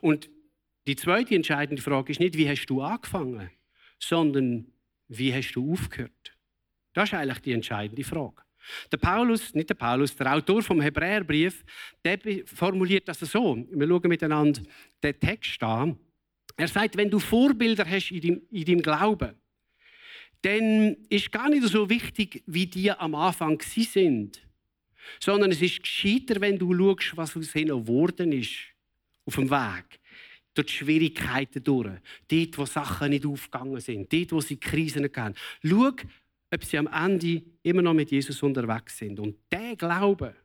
Und 0.02 0.30
die 0.88 0.96
zweite 0.96 1.36
entscheidende 1.36 1.82
Frage 1.82 2.12
ist 2.12 2.20
nicht, 2.20 2.38
wie 2.38 2.50
hast 2.50 2.66
du 2.66 2.82
angefangen, 2.82 3.50
sondern 4.00 4.72
wie 5.08 5.34
hast 5.34 5.54
du 5.54 5.74
aufgehört? 5.74 6.38
Das 6.94 7.10
ist 7.10 7.14
eigentlich 7.14 7.40
die 7.40 7.54
entscheidende 7.54 8.04
Frage. 8.04 8.42
Der 8.92 8.98
Paulus, 8.98 9.54
nicht 9.54 9.70
der 9.70 9.76
Paulus, 9.76 10.16
der 10.16 10.34
Autor 10.34 10.62
vom 10.62 10.82
Hebräerbrief, 10.82 11.64
der 12.04 12.20
formuliert 12.46 13.08
das 13.08 13.20
so. 13.20 13.56
Wir 13.72 13.88
schauen 13.88 14.10
miteinander 14.10 14.62
den 15.02 15.20
Text 15.20 15.62
an. 15.64 15.98
Er 16.58 16.68
sagt, 16.68 16.98
wenn 16.98 17.10
du 17.10 17.20
Vorbilder 17.20 17.86
hast 17.86 18.12
in 18.12 18.22
deinem, 18.22 18.42
in 18.52 18.66
deinem 18.66 18.82
Glauben, 18.82 19.36
dann 20.42 20.96
ist 21.10 21.32
gar 21.32 21.50
nicht 21.50 21.64
so 21.64 21.90
wichtig, 21.90 22.44
wie 22.46 22.66
die 22.66 22.92
am 22.92 23.16
Anfang 23.16 23.62
sind, 23.62 24.42
sondern 25.20 25.52
es 25.52 25.62
ist 25.62 25.82
gescheiter, 25.82 26.42
wenn 26.42 26.58
du 26.58 26.74
schaust, 26.74 27.18
was 27.18 27.38
aus 27.38 27.56
ihnen 27.56 27.86
geworden 27.86 28.32
ist 28.32 28.56
auf 29.26 29.36
dem 29.36 29.50
Weg 29.50 30.00
die 30.58 30.68
Schwierigkeiten 30.68 31.64
durch. 31.64 32.00
Dort, 32.28 32.58
wo 32.58 32.66
Sachen 32.66 33.10
nicht 33.12 33.26
aufgegangen 33.26 33.80
sind. 33.80 34.12
Dort, 34.12 34.32
wo 34.32 34.42
sie 34.42 34.58
Krisen 34.58 35.06
hatten. 35.06 35.36
Schau, 35.64 35.92
ob 36.52 36.64
sie 36.64 36.78
am 36.78 36.88
Ende 36.88 37.44
immer 37.64 37.82
noch 37.82 37.94
mit 37.94 38.12
Jesus 38.12 38.42
unterwegs 38.44 38.98
sind. 38.98 39.20
Und 39.20 39.38
der 39.52 39.76
Glaube, 39.76 40.36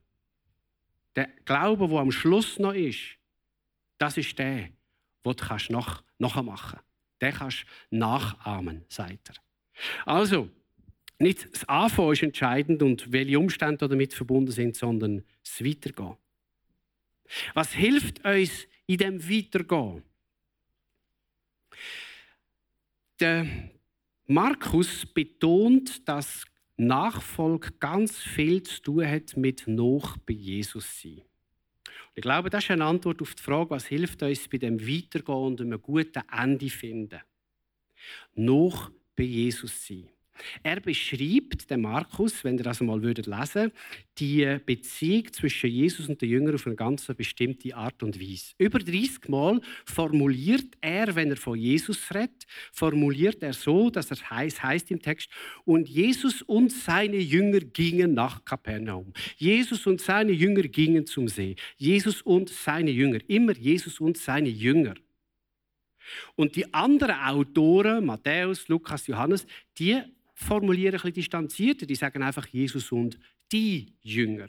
der 1.16 1.28
Glaube, 1.44 1.88
der 1.88 1.98
am 1.98 2.12
Schluss 2.12 2.58
noch 2.58 2.74
ist, 2.74 3.16
das 3.98 4.16
ist 4.16 4.38
der, 4.38 4.68
den 4.68 4.72
du 5.24 5.32
nachmachen 5.68 6.04
kannst. 6.18 6.76
Den 7.22 7.32
kannst 7.32 7.64
du 7.90 7.96
nachahmen, 7.96 8.84
sagt 8.88 9.30
er. 9.30 9.36
Also, 10.04 10.50
nicht 11.18 11.48
das 11.52 11.68
Anfangen 11.68 12.12
ist 12.12 12.22
entscheidend 12.22 12.82
und 12.82 13.12
welche 13.12 13.38
Umstände 13.38 13.88
damit 13.88 14.14
verbunden 14.14 14.50
sind, 14.50 14.76
sondern 14.76 15.24
das 15.42 15.64
Weitergehen. 15.64 16.16
Was 17.54 17.72
hilft 17.72 18.24
uns 18.24 18.66
in 18.86 18.98
dem 18.98 19.28
Weitergehen? 19.28 20.02
Der 23.20 23.46
Markus 24.26 25.06
betont, 25.06 26.06
dass 26.08 26.44
Nachfolge 26.76 27.70
ganz 27.78 28.18
viel 28.18 28.62
zu 28.62 28.82
tun 28.82 29.08
hat 29.08 29.36
mit 29.36 29.66
noch 29.68 30.16
bei 30.18 30.32
Jesus 30.32 31.00
sein. 31.00 31.22
Und 31.88 32.16
ich 32.16 32.22
glaube, 32.22 32.50
das 32.50 32.64
ist 32.64 32.70
eine 32.70 32.84
Antwort 32.84 33.22
auf 33.22 33.34
die 33.34 33.42
Frage, 33.42 33.70
was 33.70 33.86
hilft 33.86 34.22
uns 34.22 34.48
bei 34.48 34.58
dem 34.58 34.80
Weitergehen 34.80 35.36
und 35.36 35.60
einem 35.60 35.80
guten 35.80 36.22
Ende 36.30 36.68
finden. 36.70 37.20
Noch 38.34 38.90
bei 39.16 39.24
Jesus 39.24 39.86
sein. 39.86 40.08
Er 40.62 40.80
beschreibt, 40.80 41.70
der 41.70 41.78
Markus, 41.78 42.42
wenn 42.44 42.58
ihr 42.58 42.64
das 42.64 42.80
mal 42.80 43.02
würdet 43.02 43.26
lesen, 43.26 43.72
die 44.18 44.58
Beziehung 44.64 45.32
zwischen 45.32 45.70
Jesus 45.70 46.08
und 46.08 46.20
den 46.20 46.28
Jüngern 46.28 46.54
auf 46.54 46.66
eine 46.66 46.76
ganz 46.76 47.06
bestimmte 47.06 47.74
Art 47.74 48.02
und 48.02 48.20
Weise. 48.20 48.52
Über 48.58 48.78
30 48.78 49.28
Mal 49.28 49.60
formuliert 49.84 50.76
er, 50.80 51.14
wenn 51.14 51.30
er 51.30 51.36
von 51.36 51.58
Jesus 51.58 52.10
redet, 52.12 52.46
formuliert 52.72 53.42
er 53.42 53.52
so, 53.52 53.90
dass 53.90 54.10
er 54.10 54.30
heißt, 54.30 54.62
heißt 54.62 54.90
im 54.90 55.00
Text, 55.00 55.28
und 55.64 55.88
Jesus 55.88 56.42
und 56.42 56.72
seine 56.72 57.18
Jünger 57.18 57.60
gingen 57.60 58.14
nach 58.14 58.44
Kapernaum. 58.44 59.12
Jesus 59.36 59.86
und 59.86 60.00
seine 60.00 60.32
Jünger 60.32 60.62
gingen 60.62 61.06
zum 61.06 61.28
See. 61.28 61.56
Jesus 61.76 62.22
und 62.22 62.48
seine 62.48 62.90
Jünger. 62.90 63.18
Immer 63.28 63.52
Jesus 63.52 64.00
und 64.00 64.16
seine 64.16 64.48
Jünger. 64.48 64.94
Und 66.36 66.56
die 66.56 66.72
anderen 66.72 67.16
Autoren, 67.16 68.04
Matthäus, 68.04 68.68
Lukas, 68.68 69.06
Johannes, 69.06 69.46
die 69.78 70.02
formulieren 70.34 70.94
ein 70.94 71.00
bisschen 71.00 71.14
distanzierter. 71.14 71.86
Die 71.86 71.94
sagen 71.94 72.22
einfach 72.22 72.46
Jesus 72.48 72.92
und 72.92 73.18
die 73.50 73.94
Jünger. 74.02 74.48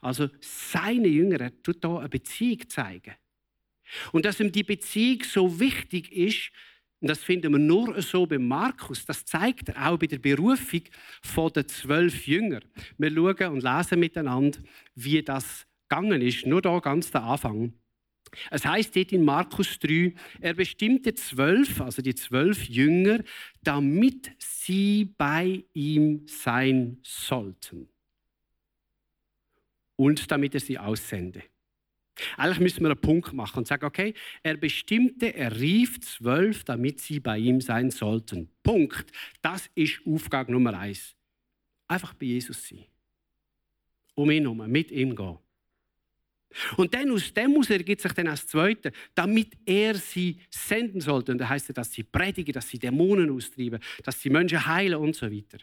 Also 0.00 0.28
seine 0.40 1.08
Jünger, 1.08 1.40
er 1.40 1.62
tut 1.62 1.78
hier 1.84 1.98
eine 1.98 2.08
Beziehung 2.08 2.68
zeigen. 2.68 3.14
Und 4.12 4.24
dass 4.24 4.40
ihm 4.40 4.52
die 4.52 4.62
Beziehung 4.62 5.22
so 5.24 5.58
wichtig 5.58 6.12
ist, 6.12 6.50
und 7.00 7.08
das 7.08 7.24
finden 7.24 7.52
wir 7.52 7.58
nur 7.58 8.00
so 8.02 8.26
bei 8.26 8.38
Markus, 8.38 9.06
das 9.06 9.24
zeigt 9.24 9.70
er 9.70 9.88
auch 9.88 9.98
bei 9.98 10.06
der 10.06 10.18
Berufung 10.18 10.82
der 11.54 11.66
zwölf 11.66 12.26
Jünger. 12.26 12.60
Wir 12.98 13.10
schauen 13.10 13.54
und 13.54 13.62
lesen 13.62 14.00
miteinander, 14.00 14.58
wie 14.94 15.22
das 15.22 15.66
gegangen 15.88 16.20
ist. 16.20 16.46
Nur 16.46 16.60
da 16.60 16.78
ganz 16.78 17.10
der 17.10 17.22
Anfang. 17.22 17.72
Es 18.50 18.64
heißt 18.64 18.94
dort 18.94 19.12
in 19.12 19.24
Markus 19.24 19.78
3, 19.78 20.14
er 20.40 20.54
bestimmte 20.54 21.14
zwölf, 21.14 21.80
also 21.80 22.02
die 22.02 22.14
zwölf 22.14 22.68
Jünger, 22.68 23.22
damit 23.62 24.30
sie 24.38 25.06
bei 25.16 25.64
ihm 25.74 26.26
sein 26.26 26.98
sollten. 27.02 27.88
Und 29.96 30.30
damit 30.30 30.54
er 30.54 30.60
sie 30.60 30.78
aussende. 30.78 31.42
Eigentlich 32.36 32.60
müssen 32.60 32.80
wir 32.82 32.90
einen 32.90 33.00
Punkt 33.00 33.32
machen 33.32 33.58
und 33.58 33.66
sagen, 33.66 33.84
okay, 33.84 34.14
er 34.42 34.56
bestimmte, 34.56 35.34
er 35.34 35.58
rief 35.58 36.00
zwölf, 36.00 36.64
damit 36.64 37.00
sie 37.00 37.20
bei 37.20 37.38
ihm 37.38 37.60
sein 37.60 37.90
sollten. 37.90 38.50
Punkt. 38.62 39.10
Das 39.42 39.70
ist 39.74 40.00
Aufgabe 40.06 40.52
Nummer 40.52 40.78
eins. 40.78 41.14
Einfach 41.88 42.14
bei 42.14 42.26
Jesus 42.26 42.68
sein. 42.68 42.84
Um 44.14 44.30
ihn 44.30 44.42
herum, 44.42 44.70
mit 44.70 44.90
ihm 44.90 45.16
gehen. 45.16 45.38
Und 46.76 46.94
dann 46.94 47.10
aus 47.10 47.32
dem 47.32 47.52
heraus 47.52 47.70
ergibt 47.70 48.00
sich 48.00 48.12
dann 48.12 48.28
als 48.28 48.46
Zweite, 48.46 48.92
damit 49.14 49.56
er 49.64 49.94
sie 49.94 50.40
senden 50.50 51.00
sollte. 51.00 51.32
Und 51.32 51.38
da 51.38 51.48
heißt 51.48 51.70
es, 51.70 51.74
dass 51.74 51.92
sie 51.92 52.02
predigen, 52.02 52.52
dass 52.52 52.68
sie 52.68 52.78
Dämonen 52.78 53.30
austreiben, 53.30 53.80
dass 54.02 54.20
sie 54.20 54.30
Menschen 54.30 54.66
heilen 54.66 54.96
und 54.96 55.14
so 55.14 55.30
weiter. 55.30 55.58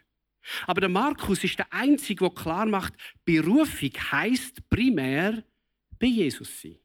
Aber 0.66 0.82
der 0.82 0.90
Markus 0.90 1.44
ist 1.44 1.60
der 1.60 1.72
Einzige, 1.74 2.24
der 2.24 2.34
klar 2.34 2.66
macht, 2.66 2.94
Berufung 3.26 3.92
heißt 4.12 4.70
primär 4.70 5.44
bei 6.00 6.08
Jesus 6.08 6.62
sein. 6.62 6.78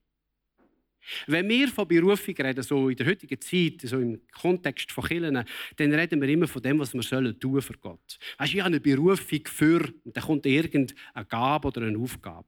Wenn 1.26 1.49
wir 1.49 1.68
von 1.68 1.87
Berufung 1.87 2.35
reden, 2.37 2.62
so 2.62 2.88
in 2.88 2.97
der 2.97 3.06
heutigen 3.06 3.40
Zeit, 3.40 3.80
so 3.82 3.99
im 3.99 4.21
Kontext 4.30 4.92
von 4.92 5.04
Kirchen, 5.04 5.44
dann 5.76 5.92
reden 5.92 6.21
wir 6.21 6.28
immer 6.28 6.47
von 6.47 6.62
dem, 6.62 6.78
was 6.78 6.94
wir 6.94 7.02
sollen 7.02 7.38
tun 7.38 7.61
für 7.61 7.76
Gott. 7.78 8.18
Weißt, 8.38 8.54
ich 8.54 8.61
habe 8.61 8.68
eine 8.68 8.80
Berufung 8.80 9.40
für, 9.47 9.92
und 10.04 10.16
dann 10.16 10.25
kommt 10.25 10.47
irgendeine 10.47 11.26
Gabe 11.28 11.68
oder 11.68 11.82
eine 11.82 11.99
Aufgabe. 11.99 12.47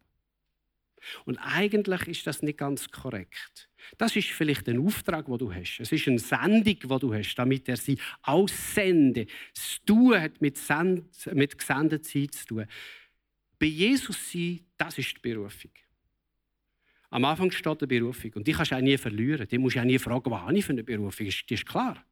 Und 1.24 1.38
eigentlich 1.38 2.08
ist 2.08 2.26
das 2.26 2.42
nicht 2.42 2.58
ganz 2.58 2.90
korrekt. 2.90 3.68
Das 3.98 4.16
ist 4.16 4.28
vielleicht 4.28 4.68
ein 4.68 4.78
Auftrag, 4.78 5.26
den 5.26 5.38
du 5.38 5.52
hast. 5.52 5.80
Es 5.80 5.92
ist 5.92 6.08
eine 6.08 6.18
Sendung, 6.18 6.64
die 6.64 6.78
du 6.78 7.14
hast, 7.14 7.34
damit 7.34 7.68
er 7.68 7.76
sie 7.76 7.98
aussende. 8.22 9.26
Das 9.54 9.80
Tun 9.84 10.20
hat 10.20 10.40
mit, 10.40 10.56
Send 10.56 11.04
mit 11.32 11.58
Gesendetheit 11.58 12.34
zu 12.34 12.46
tun. 12.46 12.66
Bei 13.58 13.66
Jesus 13.66 14.32
sein, 14.32 14.60
das 14.76 14.98
ist 14.98 15.16
die 15.16 15.20
Berufung. 15.20 15.70
Am 17.10 17.24
Anfang 17.24 17.50
steht 17.50 17.80
eine 17.80 17.86
Berufung 17.86 18.32
und 18.34 18.46
die 18.46 18.52
kannst 18.52 18.72
du 18.72 18.76
auch 18.76 18.80
nie 18.80 18.96
verlieren. 18.96 19.46
Die 19.46 19.58
musst 19.58 19.76
du 19.76 19.80
auch 19.80 19.84
nie 19.84 19.98
fragen, 19.98 20.30
was 20.30 20.40
habe 20.40 20.58
ich 20.58 20.64
für 20.64 20.72
eine 20.72 20.82
Berufung. 20.82 21.26
Das 21.26 21.42
ist 21.48 21.66
klar. 21.66 22.04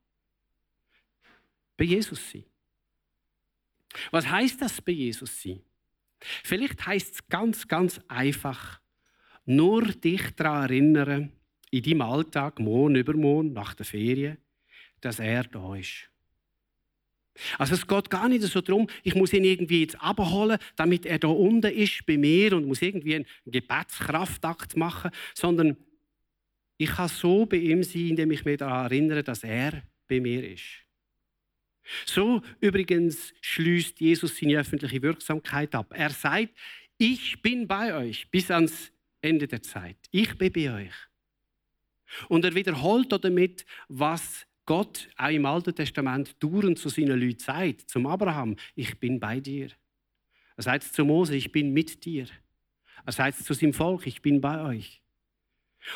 Bei 1.76 1.84
Jesus 1.84 2.30
sein. 2.30 2.44
Was 4.10 4.28
heißt 4.28 4.60
das 4.62 4.80
bei 4.80 4.92
Jesus 4.92 5.42
sein? 5.42 5.60
Vielleicht 6.44 6.86
heißt 6.86 7.14
es 7.14 7.28
ganz, 7.28 7.66
ganz 7.66 8.00
einfach, 8.08 8.80
nur 9.44 9.82
dich 9.82 10.34
daran 10.36 10.64
erinnern, 10.64 11.32
in 11.70 11.82
deinem 11.82 12.02
Alltag, 12.02 12.58
morgen, 12.58 12.96
übermorgen, 12.96 13.52
nach 13.52 13.74
der 13.74 13.86
Ferien, 13.86 14.38
dass 15.00 15.18
er 15.18 15.44
da 15.44 15.74
ist. 15.74 16.08
Also 17.58 17.74
es 17.74 17.86
geht 17.86 18.10
gar 18.10 18.28
nicht 18.28 18.42
so 18.42 18.60
darum, 18.60 18.88
ich 19.02 19.14
muss 19.14 19.32
ihn 19.32 19.44
irgendwie 19.44 19.80
jetzt 19.80 20.00
abholen, 20.00 20.58
damit 20.76 21.06
er 21.06 21.18
da 21.18 21.28
unten 21.28 21.72
ist 21.72 22.04
bei 22.06 22.18
mir 22.18 22.54
und 22.54 22.66
muss 22.66 22.82
irgendwie 22.82 23.16
einen 23.16 23.26
Gebetskraftakt 23.46 24.76
machen, 24.76 25.10
sondern 25.34 25.76
ich 26.76 26.90
kann 26.90 27.08
so 27.08 27.46
bei 27.46 27.56
ihm 27.56 27.82
sein, 27.82 28.08
indem 28.08 28.32
ich 28.32 28.44
mich 28.44 28.58
daran 28.58 28.86
erinnere, 28.86 29.22
dass 29.22 29.44
er 29.44 29.82
bei 30.08 30.20
mir 30.20 30.46
ist. 30.46 30.82
So 32.04 32.42
übrigens 32.60 33.32
schließt 33.40 34.00
Jesus 34.00 34.36
seine 34.36 34.58
öffentliche 34.58 35.02
Wirksamkeit 35.02 35.74
ab. 35.74 35.92
Er 35.96 36.10
sagt, 36.10 36.50
ich 36.98 37.40
bin 37.40 37.66
bei 37.66 37.94
euch 37.94 38.30
bis 38.30 38.50
ans 38.50 38.92
Ende 39.22 39.48
der 39.48 39.62
Zeit. 39.62 39.96
Ich 40.10 40.36
bin 40.36 40.52
bei 40.52 40.72
euch. 40.72 40.94
Und 42.28 42.44
er 42.44 42.54
wiederholt 42.54 43.10
damit, 43.24 43.64
was 43.88 44.46
Gott 44.66 45.08
auch 45.16 45.30
im 45.30 45.46
Alten 45.46 45.74
Testament 45.74 46.36
dauernd 46.42 46.78
zu 46.78 46.88
seinen 46.88 47.18
Leuten 47.18 47.38
sagt, 47.38 47.88
zum 47.88 48.06
Abraham, 48.06 48.56
ich 48.74 48.98
bin 48.98 49.18
bei 49.18 49.40
dir. 49.40 49.70
Er 50.56 50.62
sagt 50.62 50.84
zu 50.84 51.04
Mose, 51.04 51.34
ich 51.34 51.50
bin 51.50 51.72
mit 51.72 52.04
dir. 52.04 52.26
Er 53.04 53.12
sagt 53.12 53.38
zu 53.42 53.54
seinem 53.54 53.72
Volk, 53.72 54.06
ich 54.06 54.22
bin 54.22 54.40
bei 54.40 54.62
euch. 54.62 55.02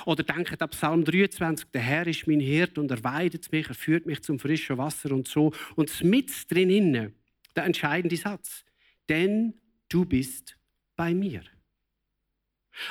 Oder 0.05 0.25
denkt 0.25 0.61
ab 0.61 0.71
Psalm 0.71 1.05
23, 1.05 1.71
der 1.71 1.81
Herr 1.81 2.07
ist 2.07 2.27
mein 2.27 2.41
Hirt 2.41 2.77
und 2.79 2.91
er 2.91 3.05
weidet 3.05 3.53
mich, 3.53 3.69
er 3.69 3.75
führt 3.75 4.07
mich 4.07 4.23
zum 4.23 4.39
frischen 4.39 4.79
Wasser 4.79 5.13
und 5.13 5.29
so. 5.29 5.53
Und 5.77 6.03
mit 6.03 6.51
drin 6.51 7.15
der 7.55 7.65
entscheidende 7.65 8.17
Satz, 8.17 8.65
denn 9.09 9.55
du 9.89 10.05
bist 10.05 10.59
bei 10.97 11.15
mir. 11.15 11.43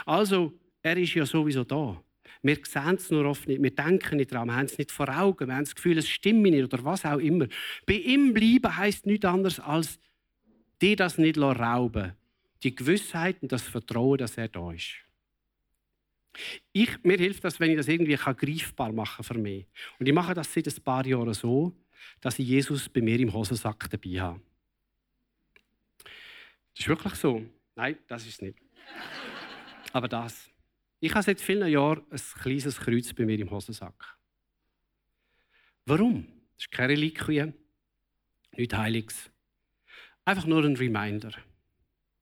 Also, 0.06 0.54
er 0.82 0.98
ist 0.98 1.14
ja 1.14 1.26
sowieso 1.26 1.64
da. 1.64 2.02
Wir 2.42 2.60
sehen 2.64 2.96
es 2.96 3.10
nur 3.10 3.26
oft 3.26 3.48
nicht, 3.48 3.62
wir 3.62 3.74
denken 3.74 4.18
nicht 4.18 4.32
daran, 4.32 4.50
wir 4.50 4.56
haben 4.56 4.66
es 4.66 4.78
nicht 4.78 4.92
vor 4.92 5.10
Augen, 5.10 5.48
wir 5.48 5.56
haben 5.56 5.64
das 5.64 5.74
Gefühl, 5.74 5.98
es 5.98 6.08
stimmt 6.08 6.44
nicht 6.44 6.64
oder 6.64 6.84
was 6.84 7.04
auch 7.06 7.18
immer. 7.18 7.48
Bei 7.88 7.96
ihm 7.96 8.34
bleiben 8.34 8.78
heisst 8.78 9.08
nichts 9.08 9.26
anderes 9.26 9.60
als 9.60 10.00
dir 10.82 10.96
das 10.96 11.18
nicht 11.18 11.38
rauben 11.40 12.14
Die 12.62 12.76
Gewissheit 12.76 13.42
und 13.42 13.52
das 13.52 13.64
Vertrauen, 13.64 14.20
dass 14.20 14.38
er 14.38 14.48
da 14.48 14.72
ist. 14.72 14.94
Ich, 16.72 17.04
mir 17.04 17.18
hilft 17.18 17.44
das, 17.44 17.60
wenn 17.60 17.72
ich 17.72 17.78
das 17.78 17.88
irgendwie 17.88 18.16
kann 18.16 18.36
greifbar 18.36 18.92
machen 18.92 19.24
für 19.24 19.38
mich. 19.38 19.66
Und 20.00 20.08
ich 20.08 20.14
mache 20.14 20.34
das 20.34 20.54
seit 20.54 20.68
ein 20.68 20.84
paar 20.84 21.06
Jahren 21.06 21.34
so, 21.34 21.74
dass 22.22 22.38
ich 22.40 22.48
Jesus 22.48 22.90
bei 22.90 23.02
mir 23.02 23.20
im 23.20 23.34
Hosensack 23.34 23.90
dabei 23.90 24.22
habe. 24.22 24.42
Das 26.74 26.82
ist 26.82 26.88
wirklich 26.88 27.16
so. 27.16 27.42
Nein, 27.76 27.98
das 28.08 28.24
ist 28.24 28.34
es 28.34 28.42
nicht. 28.42 28.58
Aber 29.96 30.10
das. 30.10 30.52
Ich 31.00 31.14
habe 31.14 31.24
seit 31.24 31.40
vielen 31.40 31.70
Jahren 31.72 32.04
ein 32.12 32.20
kleines 32.42 32.78
Kreuz 32.78 33.14
bei 33.14 33.24
mir 33.24 33.40
im 33.40 33.50
Hosensack. 33.50 34.18
Warum? 35.86 36.28
Das 36.58 36.66
ist 36.66 36.72
keine 36.72 36.92
Reliquie, 36.92 37.54
nichts 38.58 38.76
Heiliges. 38.76 39.32
Einfach 40.26 40.48
nur 40.48 40.66
ein 40.66 40.76
Reminder. 40.76 41.32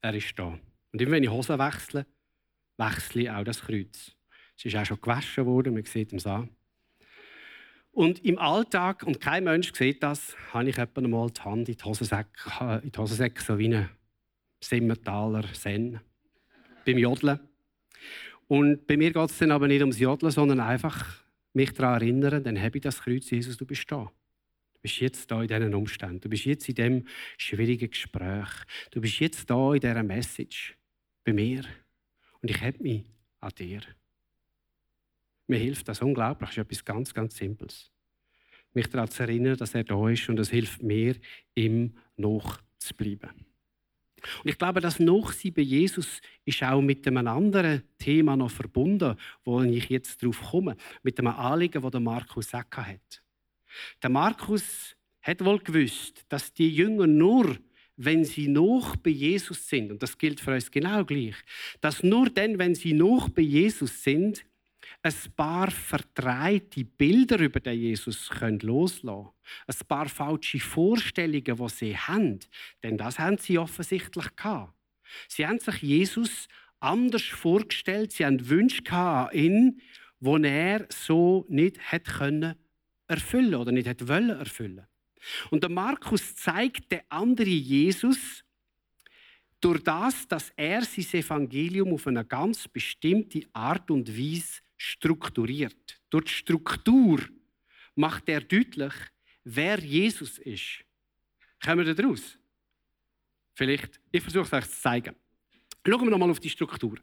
Er 0.02 0.14
ist 0.14 0.38
da. 0.38 0.60
Und 0.92 1.02
immer 1.02 1.14
wenn 1.14 1.24
ich 1.24 1.32
Hosen 1.32 1.58
wechsle, 1.58 2.06
wechsle 2.78 3.24
ich 3.24 3.32
auch 3.32 3.44
das 3.44 3.62
Kreuz. 3.62 4.12
Es 4.56 4.66
ist 4.66 4.76
auch 4.76 4.86
schon 4.86 5.02
gewaschen 5.02 5.48
worden, 5.48 5.74
man 5.74 5.84
sieht 5.84 6.14
es 6.14 6.28
an. 6.28 6.50
Und 7.92 8.24
im 8.24 8.38
Alltag, 8.38 9.02
und 9.02 9.20
kein 9.20 9.46
Mensch 9.46 9.74
sieht 9.74 10.04
das, 10.04 10.38
habe 10.54 10.70
ich 10.70 10.78
etwa 10.78 11.02
mal 11.02 11.32
die 11.32 11.42
Hand 11.42 11.86
Hosensäcke, 11.86 12.82
in 12.84 12.92
die 12.92 13.00
Hosensäcke 13.00 13.42
so 13.42 13.58
wie 13.58 13.74
ein 13.74 13.90
Simmentaler 14.64 15.48
Sen 15.54 16.00
beim 16.86 17.00
Jodeln. 17.00 17.40
Und 18.48 18.86
bei 18.88 18.98
mir 18.98 19.12
geht 19.12 19.30
es 19.30 19.38
dann 19.38 19.52
aber 19.52 19.68
nicht 19.68 19.82
ums 19.82 20.00
Jodeln, 20.00 20.32
sondern 20.32 20.60
einfach 20.60 21.24
mich 21.54 21.72
daran 21.74 22.02
erinnern, 22.02 22.44
dann 22.44 22.62
habe 22.62 22.78
ich 22.78 22.84
das 22.84 23.02
Kreuz, 23.02 23.30
Jesus, 23.30 23.58
du 23.58 23.66
bist 23.66 23.90
da. 23.92 24.12
Du 24.74 24.80
bist 24.82 25.00
jetzt 25.00 25.32
da 25.32 25.42
in 25.42 25.48
diesen 25.48 25.74
Umständen. 25.76 26.20
Du 26.20 26.30
bist 26.30 26.46
jetzt 26.46 26.68
in 26.68 26.76
diesem 26.76 27.08
schwierigen 27.38 27.90
Gespräch. 27.90 28.50
Du 28.92 29.00
bist 29.00 29.20
jetzt 29.20 29.50
da 29.50 29.74
in 29.74 29.80
dieser 29.80 30.04
Message 30.04 30.76
bei 31.24 31.34
mir. 31.34 31.64
Und 32.42 32.52
ich 32.52 32.62
habe 32.62 32.82
mich 32.82 33.04
an 33.40 33.52
dir. 33.58 33.82
Mir 35.48 35.60
hilft 35.60 35.88
das 35.88 36.02
unglaublich. 36.02 36.50
Das 36.50 36.58
ist 36.58 36.64
etwas 36.64 36.86
ganz, 36.86 37.14
ganz 37.14 37.38
Simples. 37.38 37.92
Mich 38.74 38.90
daran 38.90 39.10
zu 39.10 39.24
erinnern, 39.24 39.58
dass 39.58 39.76
er 39.76 39.84
da 39.84 40.10
ist 40.10 40.28
und 40.30 40.40
es 40.40 40.50
hilft 40.50 40.82
mir, 40.82 41.16
ihm 41.56 41.96
noch 42.18 42.60
zu 42.78 42.94
bleiben. 42.96 43.46
Und 44.44 44.50
ich 44.50 44.58
glaube, 44.58 44.82
das 44.82 45.00
Nachsein 45.00 45.54
bei 45.54 45.62
Jesus 45.62 46.22
ist 46.46 46.64
auch 46.64 46.82
mit 46.82 47.08
einem 47.08 47.28
anderen 47.28 47.84
Thema 47.98 48.36
noch 48.36 48.52
verbunden, 48.52 49.16
wo 49.44 49.62
ich 49.62 49.90
jetzt 49.90 50.22
darauf 50.22 50.42
komme, 50.42 50.76
mit 51.02 51.20
einem 51.20 51.28
Anliegen, 51.28 51.82
das 51.82 52.02
Markus 52.02 52.50
Sacker 52.50 52.86
hat. 52.86 53.24
Der 54.02 54.10
Markus 54.10 54.96
hat 55.22 55.44
wohl 55.44 55.60
gewusst, 55.60 56.26
dass 56.30 56.54
die 56.54 56.70
Jünger 56.70 57.08
nur, 57.08 57.58
wenn 57.96 58.26
sie 58.26 58.48
noch 58.48 58.96
bei 58.98 59.12
Jesus 59.12 59.68
sind, 59.68 59.92
und 59.92 60.04
das 60.04 60.18
gilt 60.18 60.40
für 60.40 60.54
uns 60.54 60.70
genau 60.70 61.06
gleich, 61.06 61.36
dass 61.82 62.04
nur 62.04 62.30
dann, 62.30 62.60
wenn 62.60 62.76
sie 62.76 62.94
noch 62.94 63.30
bei 63.30 63.42
Jesus 63.42 64.04
sind, 64.04 64.46
ein 65.04 65.14
paar 65.36 65.70
verdrehte 65.70 66.86
Bilder 66.86 67.38
über 67.40 67.60
den 67.60 67.78
Jesus 67.78 68.30
können 68.30 68.60
loslassen 68.60 69.04
können. 69.06 69.30
Ein 69.68 69.88
paar 69.88 70.08
falsche 70.08 70.60
Vorstellungen, 70.60 71.58
die 71.58 71.70
sie 71.70 71.98
haben. 71.98 72.40
Denn 72.82 72.98
das 72.98 73.20
haben 73.20 73.38
sie 73.38 73.58
offensichtlich 73.58 74.36
gehabt. 74.36 74.74
Sie 75.28 75.46
haben 75.46 75.60
sich 75.60 75.82
Jesus 75.82 76.48
anders 76.80 77.24
vorgestellt. 77.24 78.14
Sie 78.14 78.26
haben 78.26 78.48
Wünsche 78.48 78.82
an 78.94 79.34
ihn, 79.34 79.82
die 80.22 80.48
er 80.48 80.88
so 80.90 81.46
nicht 81.50 81.92
hätte 81.92 82.58
erfüllen 83.08 83.56
oder 83.56 83.74
nicht 83.74 83.88
hätte 83.88 84.08
wollen 84.08 84.30
erfüllen. 84.30 84.88
Und 85.52 85.64
der 85.64 85.70
Markus 85.70 86.36
zeigt 86.36 86.92
den 86.92 87.02
anderen 87.10 87.52
Jesus 87.52 88.44
durch 89.60 89.84
das, 89.84 90.28
dass 90.28 90.52
er 90.56 90.82
sein 90.84 91.22
Evangelium 91.22 91.94
auf 91.94 92.08
eine 92.08 92.26
ganz 92.26 92.68
bestimmte 92.68 93.42
Art 93.54 93.90
und 93.92 94.10
Weise 94.18 94.63
strukturiert. 94.84 96.02
Durch 96.10 96.26
die 96.26 96.32
Struktur 96.32 97.22
macht 97.96 98.28
er 98.28 98.42
deutlich, 98.42 98.94
wer 99.44 99.80
Jesus 99.80 100.40
ist. 100.40 100.84
Kommen 101.64 101.86
wir 101.86 101.96
daraus? 101.96 102.38
Vielleicht, 103.54 104.00
ich 104.12 104.22
versuche 104.22 104.44
es 104.44 104.54
euch 104.54 104.70
zu 104.70 104.82
zeigen. 104.82 105.16
Schauen 105.86 106.06
wir 106.06 106.12
nochmal 106.12 106.30
auf 106.32 106.40
die 106.40 106.50
Struktur. 106.50 106.96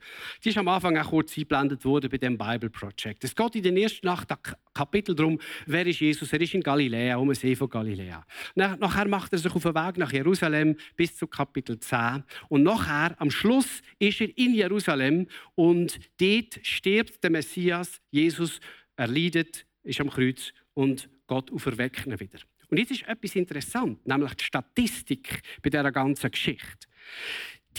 Die 0.43 0.49
ist 0.49 0.57
am 0.57 0.67
Anfang 0.69 0.97
auch 0.97 1.11
kurz 1.11 1.37
eingeblendet 1.37 1.85
worden 1.85 2.09
bei 2.09 2.17
dem 2.17 2.39
Bible 2.39 2.71
Project. 2.71 3.23
Es 3.25 3.37
geht 3.37 3.57
in 3.57 3.63
den 3.63 3.77
ersten 3.77 4.09
acht 4.09 4.33
Kapiteln 4.73 5.17
darum, 5.17 5.39
wer 5.67 5.87
ist 5.87 6.01
Jesus? 6.01 6.33
Er 6.33 6.41
ist 6.41 6.55
in 6.55 6.63
Galiläa, 6.63 7.17
um 7.19 7.29
den 7.29 7.35
See 7.35 7.55
von 7.55 7.69
Galiläa. 7.69 8.25
Nachher 8.55 9.07
macht 9.07 9.33
er 9.35 9.39
sich 9.39 9.55
auf 9.55 9.63
den 9.63 9.75
Weg 9.75 9.99
nach 9.99 10.11
Jerusalem 10.13 10.77
bis 10.97 11.15
zu 11.15 11.27
Kapitel 11.27 11.79
10. 11.79 12.25
Und 12.49 12.63
nachher, 12.63 13.15
am 13.21 13.31
Schluss, 13.31 13.83
ist 13.99 14.23
er 14.23 14.39
in 14.39 14.55
Jerusalem 14.55 15.27
und 15.57 16.01
dort 16.19 16.59
stirbt 16.63 17.23
der 17.23 17.31
Messias, 17.31 18.01
Jesus, 18.11 18.61
er 18.97 19.09
leidet, 19.09 19.67
ist 19.83 20.01
am 20.01 20.09
Kreuz 20.09 20.55
und 20.73 21.11
Gott 21.27 21.53
auferweckt 21.53 22.07
ihn 22.07 22.19
wieder. 22.19 22.39
Und 22.71 22.79
jetzt 22.79 22.93
ist 22.93 23.07
etwas 23.07 23.37
interessant, 23.37 24.07
nämlich 24.07 24.33
die 24.35 24.45
Statistik 24.45 25.43
bei 25.61 25.69
dieser 25.69 25.93
ganzen 25.93 26.31
Geschichte. 26.31 26.89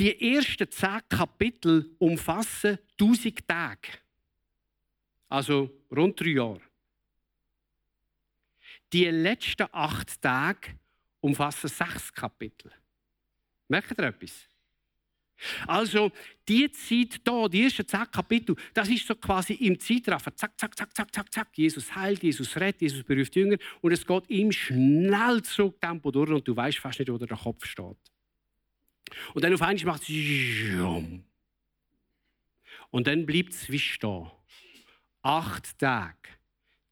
Die 0.02 0.36
ersten 0.36 0.68
zehn 0.72 1.00
Kapitel 1.08 1.96
umfassen 2.00 2.80
1000 3.00 3.48
Tage. 3.48 3.90
Also 5.30 5.70
rund 5.96 6.20
drei 6.20 6.30
Jahre. 6.30 6.62
Die 8.92 9.06
letzten 9.06 9.68
acht 9.72 10.20
Tage 10.20 10.80
umfassen 11.20 11.68
sechs 11.68 12.12
Kapitel. 12.12 12.72
Merkt 13.68 13.92
ihr 13.92 14.06
etwas? 14.06 14.48
Also, 15.68 16.12
die 16.48 16.72
Zeit 16.72 17.22
hier, 17.24 17.50
die 17.50 17.64
ersten 17.66 17.88
zehn 17.88 18.10
Kapitel, 18.10 18.56
das 18.74 18.90
ist 18.90 19.06
so 19.06 19.14
quasi 19.14 19.54
im 19.54 19.80
Zeitraffer. 19.80 20.36
Zack, 20.36 20.60
zack, 20.60 20.76
zack, 20.76 20.96
zack, 20.96 21.14
zack, 21.14 21.32
zack. 21.32 21.48
Jesus 21.56 21.96
heilt, 21.96 22.24
Jesus 22.24 22.58
rettet, 22.58 22.82
Jesus 22.82 23.04
beruft 23.04 23.36
Jünger. 23.36 23.58
Und 23.82 23.92
es 23.92 24.04
geht 24.04 24.32
im 24.32 24.52
schnell 24.52 25.44
Tempo 25.80 26.10
durch 26.10 26.32
und 26.32 26.48
du 26.48 26.56
weißt 26.56 26.80
fast 26.80 26.98
nicht, 26.98 27.12
wo 27.12 27.20
der 27.20 27.38
Kopf 27.38 27.68
steht. 27.68 28.11
Und 29.34 29.44
dann 29.44 29.54
auf 29.54 29.62
einmal 29.62 29.86
macht 29.86 30.04
es 30.04 30.10
und 32.92 33.08
dann 33.08 33.26
bleibt 33.26 33.54
es 33.54 33.72
wie 33.72 33.80
stehen. 33.80 34.30
Acht 35.24 35.78
Tage, 35.78 36.30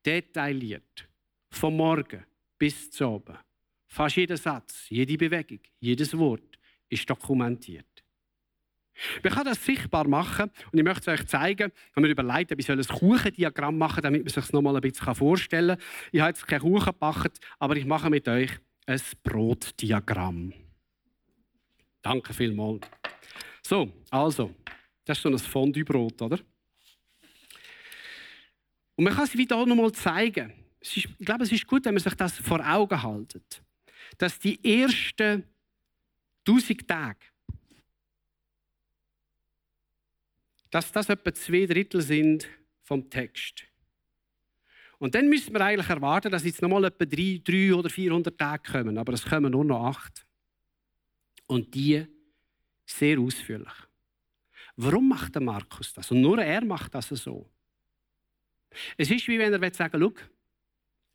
detailliert, 0.05 1.07
vom 1.49 1.77
Morgen 1.77 2.25
bis 2.57 2.89
zum 2.91 3.15
Abend. 3.15 3.39
Fast 3.87 4.15
jeder 4.15 4.37
Satz, 4.37 4.85
jede 4.89 5.17
Bewegung, 5.17 5.59
jedes 5.79 6.17
Wort 6.17 6.57
ist 6.89 7.09
dokumentiert. 7.09 7.85
Man 9.23 9.33
kann 9.33 9.45
das 9.45 9.63
sichtbar 9.65 10.07
machen 10.07 10.51
und 10.71 10.77
ich 10.77 10.83
möchte 10.83 11.11
es 11.11 11.19
euch 11.19 11.27
zeigen. 11.27 11.71
Ich 11.71 11.95
habe 11.95 12.01
mir 12.01 12.11
überlegt, 12.11 12.51
ob 12.51 12.59
ich 12.59 12.69
ein 12.69 12.83
Kuchendiagramm 12.83 13.77
machen 13.77 14.01
damit 14.03 14.23
man 14.23 14.29
sich 14.29 14.43
es 14.43 14.53
noch 14.53 14.61
mal 14.61 14.75
ein 14.75 14.81
bisschen 14.81 15.15
vorstellen 15.15 15.77
kann. 15.77 15.87
Ich 16.11 16.19
habe 16.19 16.29
jetzt 16.29 16.47
keinen 16.47 16.61
Kuchen 16.61 16.85
gebacken, 16.85 17.31
aber 17.59 17.77
ich 17.77 17.85
mache 17.85 18.09
mit 18.09 18.27
euch 18.27 18.51
ein 18.85 19.01
Brotdiagramm. 19.23 20.53
Danke 22.01 22.33
vielmals. 22.33 22.87
So, 23.61 23.91
also, 24.09 24.55
das 25.05 25.17
ist 25.17 25.23
so 25.23 25.29
ein 25.29 25.37
Fondue-Brot, 25.37 26.21
oder? 26.21 26.39
Und 28.95 29.03
man 29.03 29.13
kann 29.13 29.25
es 29.25 29.37
wieder 29.37 29.65
noch 29.65 29.75
mal 29.75 29.91
zeigen. 29.91 30.53
Ist, 30.79 30.97
ich 30.97 31.17
glaube, 31.19 31.43
es 31.43 31.51
ist 31.51 31.67
gut, 31.67 31.85
wenn 31.85 31.93
man 31.93 32.03
sich 32.03 32.13
das 32.15 32.37
vor 32.37 32.65
Augen 32.65 33.01
hält. 33.01 33.61
Dass 34.17 34.39
die 34.39 34.63
ersten 34.63 35.43
1000 36.45 36.87
Tage 36.87 37.19
dass 40.69 40.91
das 40.91 41.09
etwa 41.09 41.33
zwei 41.33 41.65
Drittel 41.65 42.01
sind 42.01 42.47
vom 42.83 43.09
Text. 43.09 43.65
Und 44.97 45.15
dann 45.15 45.29
müssen 45.29 45.53
wir 45.53 45.61
eigentlich 45.61 45.89
erwarten, 45.89 46.31
dass 46.31 46.43
jetzt 46.43 46.61
nochmal 46.61 46.85
etwa 46.85 47.05
drei, 47.05 47.41
drei 47.43 47.73
oder 47.73 47.89
400 47.89 48.37
Tage 48.37 48.71
kommen, 48.71 48.97
aber 48.97 49.13
es 49.13 49.23
kommen 49.23 49.51
nur 49.51 49.63
noch 49.63 49.85
acht. 49.85 50.25
Und 51.49 51.73
die 51.73 52.05
sehr 52.85 53.19
ausführlich. 53.19 53.73
Warum 54.75 55.09
macht 55.09 55.33
der 55.33 55.41
Markus 55.41 55.93
das? 55.93 56.11
Und 56.11 56.21
nur 56.21 56.39
er 56.39 56.63
macht 56.63 56.93
das 56.93 57.09
so. 57.09 57.49
Es 58.95 59.09
ist 59.09 59.27
wie 59.27 59.39
wenn 59.39 59.51
er 59.51 59.73
sagen 59.73 59.99
will, 59.99 60.13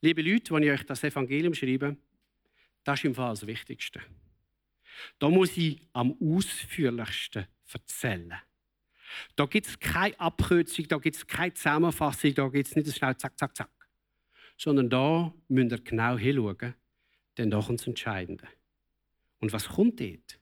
liebe 0.00 0.22
Leute, 0.22 0.52
wenn 0.52 0.64
ich 0.64 0.70
euch 0.70 0.84
das 0.84 1.04
Evangelium 1.04 1.54
schreibe, 1.54 1.96
das 2.82 2.98
ist 2.98 3.04
im 3.04 3.14
Fall 3.14 3.30
das 3.30 3.46
Wichtigste. 3.46 4.02
Da 5.20 5.28
muss 5.28 5.56
ich 5.56 5.80
am 5.92 6.16
ausführlichsten 6.20 7.46
erzählen. 7.72 8.34
Da 9.36 9.46
gibt 9.46 9.68
es 9.68 9.78
keine 9.78 10.18
Abkürzung, 10.18 10.88
da 10.88 10.98
gibt 10.98 11.16
es 11.16 11.26
keine 11.26 11.54
Zusammenfassung, 11.54 12.34
da 12.34 12.48
gibt 12.48 12.68
es 12.68 12.74
nicht 12.74 12.92
schnell 12.92 13.16
zack, 13.16 13.38
zack, 13.38 13.56
zack. 13.56 13.70
Sondern 14.56 14.90
da 14.90 15.32
müsst 15.46 15.70
ihr 15.70 15.78
genau 15.78 16.18
hinschauen, 16.18 16.74
denn 17.38 17.50
da 17.50 17.60
kommt 17.60 17.78
das 17.78 17.86
Entscheidende. 17.86 18.48
Und 19.44 19.52
was 19.52 19.68
kommt 19.68 20.00
dort? 20.00 20.40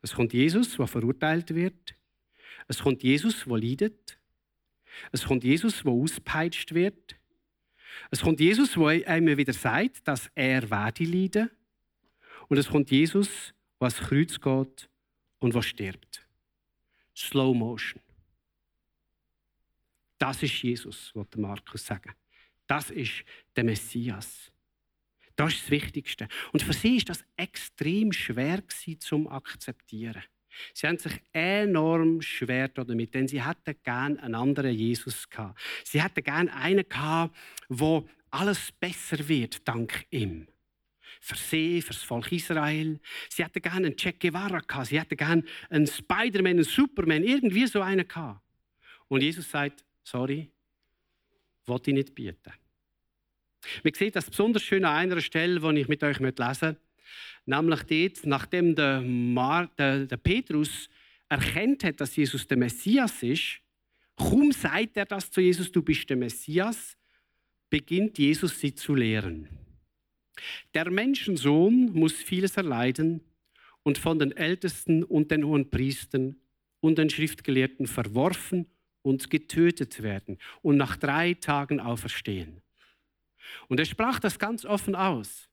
Es 0.00 0.14
kommt 0.14 0.32
Jesus, 0.32 0.78
der 0.78 0.86
verurteilt 0.86 1.54
wird. 1.54 1.94
Es 2.68 2.78
kommt 2.78 3.02
Jesus, 3.02 3.44
der 3.44 3.58
leidet. 3.58 4.18
Es 5.12 5.26
kommt 5.26 5.44
Jesus, 5.44 5.82
der 5.82 5.92
auspeitscht 5.92 6.72
wird. 6.72 7.16
Es 8.10 8.22
kommt 8.22 8.40
Jesus, 8.40 8.72
der 8.72 9.06
einem 9.06 9.36
wieder 9.36 9.52
sagt, 9.52 10.08
dass 10.08 10.30
er 10.34 10.70
werde 10.70 11.04
leiden. 11.04 11.50
Und 12.48 12.56
es 12.56 12.66
kommt 12.66 12.90
Jesus, 12.90 13.52
der 13.78 13.88
ans 13.88 13.98
Kreuz 13.98 14.40
geht 14.40 14.88
und 15.40 15.54
der 15.54 15.60
stirbt. 15.60 16.26
Slow 17.14 17.54
Motion. 17.54 18.00
Das 20.16 20.42
ist 20.42 20.62
Jesus, 20.62 21.14
wollte 21.14 21.38
Markus 21.38 21.84
sagen. 21.84 22.14
Das 22.66 22.90
ist 22.90 23.22
der 23.54 23.64
Messias. 23.64 24.50
Das 25.36 25.52
ist 25.52 25.62
das 25.64 25.70
Wichtigste. 25.70 26.28
Und 26.52 26.62
für 26.62 26.72
sie 26.72 26.96
ist 26.96 27.08
das 27.08 27.24
extrem 27.36 28.12
schwer 28.12 28.62
zum 28.98 29.26
akzeptieren. 29.28 30.22
Sie 30.72 30.86
haben 30.86 30.98
sich 30.98 31.20
enorm 31.32 32.22
schwer 32.22 32.68
damit, 32.68 33.14
denn 33.14 33.26
sie 33.26 33.44
hätten 33.44 33.74
gern 33.82 34.18
einen 34.20 34.36
anderen 34.36 34.72
Jesus 34.72 35.28
gehabt. 35.28 35.60
Sie 35.82 36.00
hätten 36.00 36.22
gern 36.22 36.48
einen 36.48 36.88
gehabt, 36.88 37.36
wo 37.68 38.08
alles 38.30 38.70
besser 38.72 39.28
wird 39.28 39.66
dank 39.66 40.06
ihm 40.10 40.46
für 41.20 41.36
sie, 41.36 41.80
für 41.80 41.94
das 41.94 42.02
Volk 42.02 42.30
Israel. 42.32 43.00
Sie 43.30 43.42
hätten 43.42 43.62
gerne 43.62 43.86
einen 43.86 43.96
Che 43.96 44.12
Guevara 44.12 44.60
gehabt, 44.60 44.88
sie 44.88 45.00
hätten 45.00 45.16
gerne 45.16 45.42
einen 45.70 45.86
Spider-Man, 45.86 46.52
einen 46.52 46.64
Superman, 46.64 47.24
irgendwie 47.24 47.66
so 47.66 47.80
einen 47.80 48.06
gehabt. 48.06 48.42
Und 49.08 49.22
Jesus 49.22 49.50
sagt, 49.50 49.84
sorry, 50.02 50.50
wollte 51.66 51.90
ich 51.90 51.94
nicht 51.94 52.14
bieten. 52.14 52.52
Man 53.82 53.94
sieht 53.94 54.16
das 54.16 54.30
besonders 54.30 54.62
schön 54.62 54.84
an 54.84 54.96
einer 54.96 55.20
Stelle, 55.20 55.60
die 55.60 55.80
ich 55.80 55.88
mit 55.88 56.02
euch 56.02 56.18
lesen 56.18 56.34
möchte. 56.34 56.76
Nämlich 57.46 57.82
dort, 57.82 58.26
nachdem 58.26 58.74
der, 58.74 59.00
Mar 59.02 59.70
der, 59.78 60.06
der 60.06 60.16
Petrus 60.16 60.88
erkennt 61.28 61.84
hat, 61.84 62.00
dass 62.00 62.16
Jesus 62.16 62.46
der 62.46 62.56
Messias 62.56 63.22
ist, 63.22 63.60
kaum 64.16 64.52
sagt 64.52 64.96
er 64.96 65.04
das 65.04 65.30
zu 65.30 65.40
Jesus, 65.40 65.70
du 65.70 65.82
bist 65.82 66.08
der 66.08 66.16
Messias, 66.16 66.96
beginnt 67.68 68.18
Jesus 68.18 68.60
sie 68.60 68.74
zu 68.74 68.94
lehren. 68.94 69.48
Der 70.72 70.90
Menschensohn 70.90 71.92
muss 71.92 72.12
vieles 72.14 72.56
erleiden 72.56 73.20
und 73.82 73.98
von 73.98 74.18
den 74.18 74.36
Ältesten 74.36 75.04
und 75.04 75.30
den 75.30 75.44
hohen 75.44 75.70
Priestern 75.70 76.36
und 76.80 76.98
den 76.98 77.10
Schriftgelehrten 77.10 77.86
verworfen 77.86 78.66
und 79.02 79.30
getötet 79.30 80.02
werden 80.02 80.38
und 80.62 80.76
nach 80.76 80.96
drei 80.96 81.34
Tagen 81.34 81.80
auferstehen. 81.80 82.63
Und 83.68 83.80
er 83.80 83.86
sprach 83.86 84.20
das 84.20 84.38
ganz 84.38 84.64
offen 84.64 84.94
aus. 84.94 85.48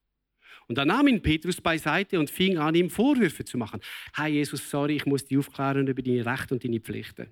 Und 0.68 0.78
dann 0.78 0.88
nahm 0.88 1.08
ihn 1.08 1.22
Petrus 1.22 1.60
beiseite 1.60 2.20
und 2.20 2.30
fing 2.30 2.58
an, 2.58 2.76
ihm 2.76 2.90
Vorwürfe 2.90 3.44
zu 3.44 3.58
machen. 3.58 3.82
Hey 4.14 4.34
Jesus, 4.34 4.70
sorry, 4.70 4.96
ich 4.96 5.06
muss 5.06 5.26
dich 5.26 5.38
aufklären 5.38 5.88
über 5.88 6.02
deine 6.02 6.26
Rechte 6.26 6.54
und 6.54 6.64
deine 6.64 6.80
Pflichten. 6.80 7.28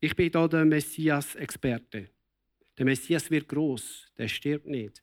Ich 0.00 0.14
bin 0.16 0.30
da 0.30 0.48
der 0.48 0.64
Messias-Experte. 0.64 2.10
Der 2.78 2.84
Messias 2.84 3.30
wird 3.30 3.48
groß, 3.48 4.12
der 4.18 4.28
stirbt 4.28 4.66
nicht. 4.66 5.02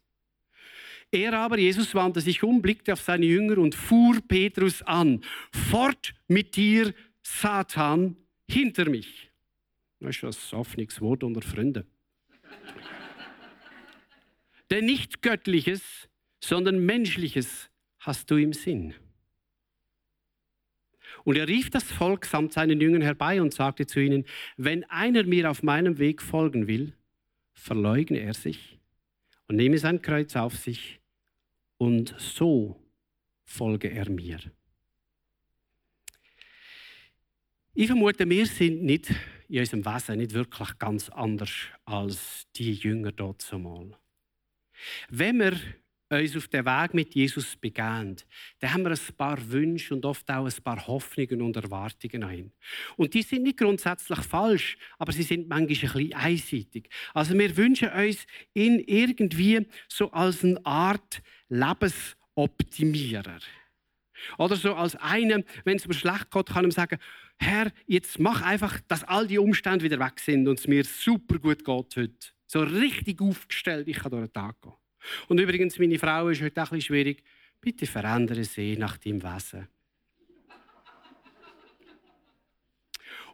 Er 1.12 1.34
aber, 1.34 1.60
Jesus, 1.60 1.94
wandte 1.94 2.22
sich 2.22 2.42
um, 2.44 2.62
blickte 2.62 2.94
auf 2.94 3.02
seine 3.02 3.26
Jünger 3.26 3.60
und 3.60 3.76
fuhr 3.76 4.20
Petrus 4.28 4.82
an. 4.82 5.24
Fort 5.70 6.13
mit 6.28 6.56
dir, 6.56 6.94
Satan, 7.22 8.18
hinter 8.50 8.89
mich. 8.89 9.32
Das 10.00 10.22
ist 10.22 10.54
ein 10.54 10.60
offenes 10.60 11.00
Wort 11.00 11.24
unter 11.24 11.42
Freunden. 11.42 11.86
Denn 14.74 14.86
nicht 14.86 15.22
göttliches, 15.22 16.10
sondern 16.44 16.84
menschliches 16.84 17.70
hast 18.00 18.32
du 18.32 18.38
im 18.38 18.54
Sinn. 18.54 18.96
Und 21.26 21.38
er 21.38 21.48
rief 21.48 21.70
das 21.70 21.84
Volk 21.84 22.26
samt 22.26 22.54
seinen 22.54 22.82
Jüngern 22.82 23.04
herbei 23.04 23.40
und 23.40 23.54
sagte 23.54 23.86
zu 23.86 24.00
ihnen, 24.00 24.26
wenn 24.58 24.84
einer 24.86 25.26
mir 25.26 25.52
auf 25.52 25.62
meinem 25.62 26.00
Weg 26.00 26.24
folgen 26.24 26.66
will, 26.66 26.94
verleugne 27.54 28.18
er 28.18 28.34
sich 28.34 28.80
und 29.48 29.58
nehme 29.58 29.78
sein 29.78 30.02
Kreuz 30.02 30.36
auf 30.36 30.58
sich 30.58 31.00
und 31.78 32.16
so 32.18 32.82
folge 33.44 33.92
er 33.92 34.10
mir. 34.10 34.40
Ich 37.76 37.86
vermute, 37.86 38.28
wir 38.28 38.48
sind 38.48 38.82
nicht 38.82 39.14
in 39.50 39.60
unserem 39.60 39.86
Wesen 39.86 40.18
nicht 40.18 40.34
wirklich 40.34 40.80
ganz 40.80 41.10
anders 41.10 41.52
als 41.86 42.48
die 42.56 42.74
Jünger 42.74 43.12
dort 43.12 43.40
zumal. 43.44 43.96
Wenn 45.10 45.39
wir 45.39 45.58
uns 46.10 46.36
auf 46.36 46.48
den 46.48 46.65
Weg 46.65 46.93
mit 46.93 47.15
Jesus 47.15 47.56
begeben, 47.56 48.17
dann 48.60 48.74
haben 48.74 48.84
wir 48.84 48.91
ein 48.91 49.15
paar 49.17 49.38
Wünsche 49.50 49.93
und 49.93 50.06
oft 50.06 50.30
auch 50.30 50.46
ein 50.46 50.63
paar 50.63 50.88
Hoffnungen 50.88 51.41
und 51.41 51.56
Erwartungen 51.56 52.24
an 52.24 52.34
ihn. 52.34 52.52
Und 52.98 53.13
die 53.13 53.22
sind 53.22 53.43
nicht 53.43 53.58
grundsätzlich 53.58 54.19
falsch, 54.19 54.78
aber 54.98 55.12
sie 55.12 55.24
sind 55.24 55.48
manchmal 55.48 55.62
ein 55.62 55.67
bisschen 55.67 56.13
einseitig. 56.13 56.89
Also 57.13 57.38
wir 57.38 57.58
wünschen 57.58 57.89
uns 57.89 58.26
ihn 58.54 58.80
irgendwie 58.80 59.67
so 59.88 60.12
als 60.12 60.43
eine 60.43 60.63
Art 60.65 61.22
Lebensoptimierer. 61.50 63.39
Oder 64.38 64.56
so 64.56 64.74
als 64.76 64.96
einem, 64.96 65.43
wenn 65.65 65.78
es 65.78 65.88
mir 65.88 65.93
schlecht 65.93 66.32
geht, 66.32 66.46
kann 66.48 66.63
ihm 66.63 66.72
sagen, 66.72 66.98
Herr, 67.38 67.72
jetzt 67.88 68.19
mach 68.19 68.41
einfach, 68.41 68.80
dass 68.88 69.04
all 69.04 69.28
die 69.28 69.38
Umstände 69.39 69.84
wieder 69.84 70.00
weg 70.00 70.19
sind 70.19 70.48
und 70.48 70.60
es 70.60 70.67
mir 70.67 70.84
super 70.86 71.39
gut 71.39 71.65
geht 71.65 71.96
heute. 71.98 72.33
So 72.54 72.62
richtig 72.62 73.20
aufgestellt, 73.20 73.88
ich 73.88 73.98
kann 73.98 74.12
durch 74.12 74.28
den 74.28 74.34
Tag 74.34 74.62
gehen. 74.62 74.74
Und 75.28 75.39
übrigens, 75.39 75.80
meine 75.80 75.98
Frau 75.98 76.30
ist 76.30 76.39
heute 76.39 76.62
auch 76.62 76.80
schwierig. 76.80 77.24
Bitte 77.60 77.88
verändere 77.88 78.44
sie 78.44 78.78
nach 78.78 78.96
deinem 79.00 79.24
Wesen. 79.24 79.68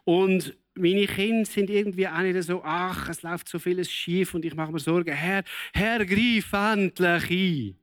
Und 0.04 0.56
meine 0.72 1.06
Kinder 1.06 1.44
sind 1.44 1.68
irgendwie 1.68 2.08
auch 2.08 2.22
nicht 2.22 2.42
so, 2.44 2.62
ach, 2.64 3.10
es 3.10 3.20
läuft 3.20 3.46
so 3.50 3.58
vieles 3.58 3.92
schief 3.92 4.32
und 4.32 4.42
ich 4.46 4.54
mache 4.54 4.72
mir 4.72 4.78
Sorgen. 4.78 5.12
Herr, 5.12 5.44
Herr, 5.74 6.06
greif 6.06 6.50
endlich 6.54 7.30
ein. 7.30 7.78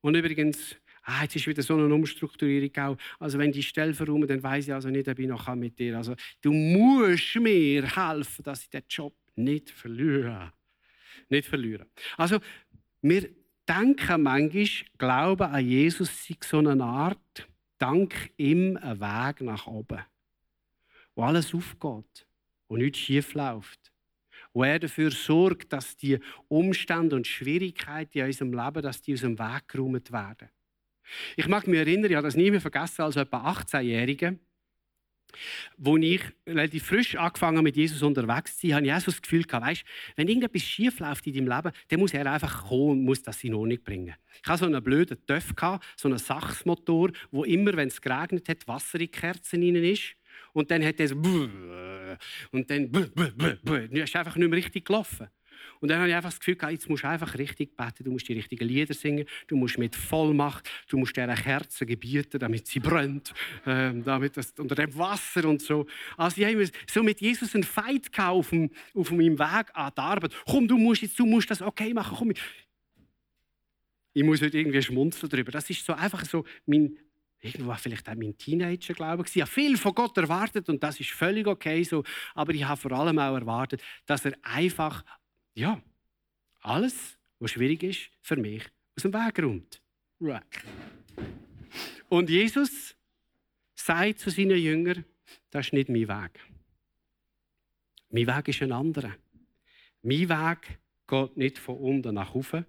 Und 0.00 0.14
übrigens, 0.14 0.76
ah, 1.02 1.22
jetzt 1.22 1.34
ist 1.34 1.46
wieder 1.48 1.64
so 1.64 1.74
eine 1.74 1.92
Umstrukturierung 1.92 2.70
auch. 2.84 2.96
Also 3.18 3.36
wenn 3.36 3.50
die 3.50 3.64
Stelle 3.64 3.94
verräumen, 3.94 4.28
dann 4.28 4.40
weiß 4.40 4.68
ich 4.68 4.72
also 4.72 4.90
nicht, 4.90 5.08
ob 5.08 5.18
ich 5.18 5.26
noch 5.26 5.52
mit 5.56 5.76
dir. 5.76 5.96
Also 5.96 6.14
du 6.40 6.52
musst 6.52 7.34
mir 7.34 7.84
helfen, 7.84 8.44
dass 8.44 8.62
ich 8.62 8.70
den 8.70 8.84
Job 8.88 9.12
nicht 9.36 9.70
verliere 9.70 10.52
nicht 11.28 11.48
verlieren. 11.48 11.86
Also, 12.16 12.38
wir 13.02 13.28
denken 13.68 14.22
manchmal, 14.22 14.66
Glauben 14.98 15.50
an 15.50 15.66
Jesus 15.66 16.26
sei 16.26 16.36
so 16.42 16.58
eine 16.58 16.82
Art, 16.82 17.48
dank 17.78 18.32
ihm 18.36 18.76
ein 18.76 19.00
Weg 19.00 19.40
nach 19.42 19.66
oben, 19.66 20.00
wo 21.14 21.22
alles 21.22 21.54
aufgeht, 21.54 22.26
wo 22.68 22.76
nichts 22.76 22.98
schief 22.98 23.34
läuft, 23.34 23.92
wo 24.52 24.64
er 24.64 24.78
dafür 24.78 25.10
sorgt, 25.10 25.72
dass 25.72 25.96
die 25.96 26.18
Umstände 26.48 27.16
und 27.16 27.26
Schwierigkeiten 27.26 28.18
in 28.18 28.26
unserem 28.26 28.52
Leben, 28.52 28.82
dass 28.82 29.02
die 29.02 29.14
aus 29.14 29.20
dem 29.20 29.38
Weg 29.38 29.68
geräumt 29.68 30.12
werden. 30.12 30.48
Ich 31.36 31.46
mag 31.46 31.66
mich 31.66 31.78
erinnern, 31.78 32.10
ich 32.10 32.16
habe 32.16 32.26
das 32.26 32.36
nie 32.36 32.50
mehr 32.50 32.60
vergessen, 32.60 33.02
als 33.02 33.16
etwa 33.16 33.48
18-Jähriger, 33.52 34.36
wo 35.76 35.96
ich 35.96 36.22
relativ 36.46 36.84
frisch 36.84 37.16
angefangen 37.16 37.62
mit 37.62 37.76
Jesus 37.76 38.02
unterwegs 38.02 38.60
sein, 38.60 38.74
habe 38.74 38.86
ich 38.86 38.92
auch 38.92 39.00
so 39.00 39.10
das 39.10 39.22
Gefühl 39.22 39.44
weißt, 39.48 39.84
wenn 40.16 40.28
irgendetwas 40.28 40.62
schief 40.62 40.98
läuft 41.00 41.26
in 41.26 41.34
deinem 41.34 41.48
Leben, 41.48 41.72
dann 41.88 42.00
muss 42.00 42.14
er 42.14 42.30
einfach 42.30 42.68
kommen 42.68 42.90
und 42.90 43.04
muss 43.04 43.22
das 43.22 43.42
in 43.44 43.54
Ordnung 43.54 43.78
bringen. 43.82 44.14
Ich 44.42 44.48
hatte 44.48 44.60
so 44.60 44.66
einen 44.66 44.82
blöden 44.82 45.18
Töff, 45.26 45.52
so 45.96 46.08
einen 46.08 46.18
Sachsmotor, 46.18 47.10
wo 47.30 47.44
immer, 47.44 47.74
wenn 47.76 47.88
es 47.88 48.00
geregnet 48.00 48.48
hat, 48.48 48.66
Wasser 48.68 48.94
in 48.94 49.06
die 49.06 49.08
Kerzen 49.08 49.62
rein 49.62 49.76
ist. 49.76 50.16
Und 50.52 50.70
dann 50.70 50.84
hat 50.84 51.00
er 51.00 51.08
so 51.08 51.14
und 51.14 52.70
dann 52.70 52.84
ist 53.90 54.16
einfach 54.16 54.36
nicht 54.36 54.48
mehr 54.48 54.58
richtig 54.58 54.84
gelaufen. 54.84 55.28
Und 55.80 55.88
dann 55.88 55.98
habe 55.98 56.08
ich 56.08 56.14
einfach 56.14 56.30
das 56.30 56.40
Gefühl, 56.40 56.56
jetzt 56.70 56.88
musst 56.88 57.04
du 57.04 57.08
einfach 57.08 57.36
richtig 57.38 57.76
beten, 57.76 58.04
du 58.04 58.10
musst 58.10 58.28
die 58.28 58.34
richtigen 58.34 58.66
Lieder 58.66 58.94
singen, 58.94 59.26
du 59.46 59.56
musst 59.56 59.78
mit 59.78 59.94
Vollmacht, 59.94 60.68
du 60.88 60.98
musst 60.98 61.16
dieser 61.16 61.34
Kerze 61.34 61.86
gebieten, 61.86 62.38
damit 62.38 62.66
sie 62.66 62.80
brennt, 62.80 63.32
äh, 63.64 63.92
damit 64.04 64.36
das, 64.36 64.52
unter 64.58 64.74
dem 64.74 64.96
Wasser 64.96 65.44
und 65.48 65.62
so. 65.62 65.86
Also 66.16 66.40
ich 66.40 66.46
habe 66.46 66.68
so 66.88 67.02
mit 67.02 67.20
Jesus 67.20 67.54
einen 67.54 67.64
Fight 67.64 68.06
auf, 68.18 68.52
auf 68.94 69.10
meinem 69.10 69.38
Weg 69.38 69.66
an 69.72 69.92
die 69.96 70.00
Arbeit. 70.00 70.34
Komm, 70.46 70.68
du 70.68 70.78
musst 70.78 71.02
jetzt, 71.02 71.18
du 71.18 71.26
musst 71.26 71.50
das 71.50 71.62
okay 71.62 71.92
machen, 71.94 72.16
komm. 72.18 72.32
Ich 74.12 74.24
muss 74.24 74.40
heute 74.40 74.58
irgendwie 74.58 74.80
schmunzeln 74.80 75.28
darüber. 75.28 75.52
Das 75.52 75.68
ist 75.68 75.84
so 75.84 75.92
einfach 75.92 76.24
so 76.24 76.44
mein 76.64 76.96
Irgendwo 77.40 77.68
war 77.68 77.78
vielleicht 77.78 78.08
auch 78.08 78.14
mein 78.14 78.36
Teenager-Glaube. 78.36 79.24
Ich 79.32 79.40
habe 79.40 79.50
viel 79.50 79.76
von 79.76 79.94
Gott 79.94 80.16
erwartet 80.16 80.68
und 80.68 80.82
das 80.82 80.98
ist 80.98 81.10
völlig 81.10 81.46
okay 81.46 81.82
so. 81.84 82.02
Aber 82.34 82.52
ich 82.52 82.64
habe 82.64 82.80
vor 82.80 82.92
allem 82.92 83.18
auch 83.18 83.34
erwartet, 83.34 83.82
dass 84.06 84.24
er 84.24 84.32
einfach 84.42 85.04
ja, 85.56 85.82
alles, 86.60 87.18
was 87.38 87.50
schwierig 87.50 87.82
ist, 87.82 88.10
für 88.20 88.36
mich 88.36 88.62
aus 88.96 89.02
dem 89.02 89.12
Weg 89.12 89.38
räumt. 89.42 89.82
Und 92.08 92.30
Jesus 92.30 92.94
sagt 93.74 94.20
zu 94.20 94.30
seinen 94.30 94.58
Jüngern, 94.58 95.04
das 95.50 95.66
ist 95.66 95.72
nicht 95.72 95.88
mein 95.88 96.08
Weg. 96.08 96.40
Mein 98.10 98.26
Weg 98.26 98.48
ist 98.48 98.62
ein 98.62 98.72
anderer. 98.72 99.16
Mein 100.02 100.28
Weg 100.28 100.78
geht 101.06 101.36
nicht 101.36 101.58
von 101.58 101.78
unten 101.78 102.14
nach 102.14 102.34
oben. 102.34 102.66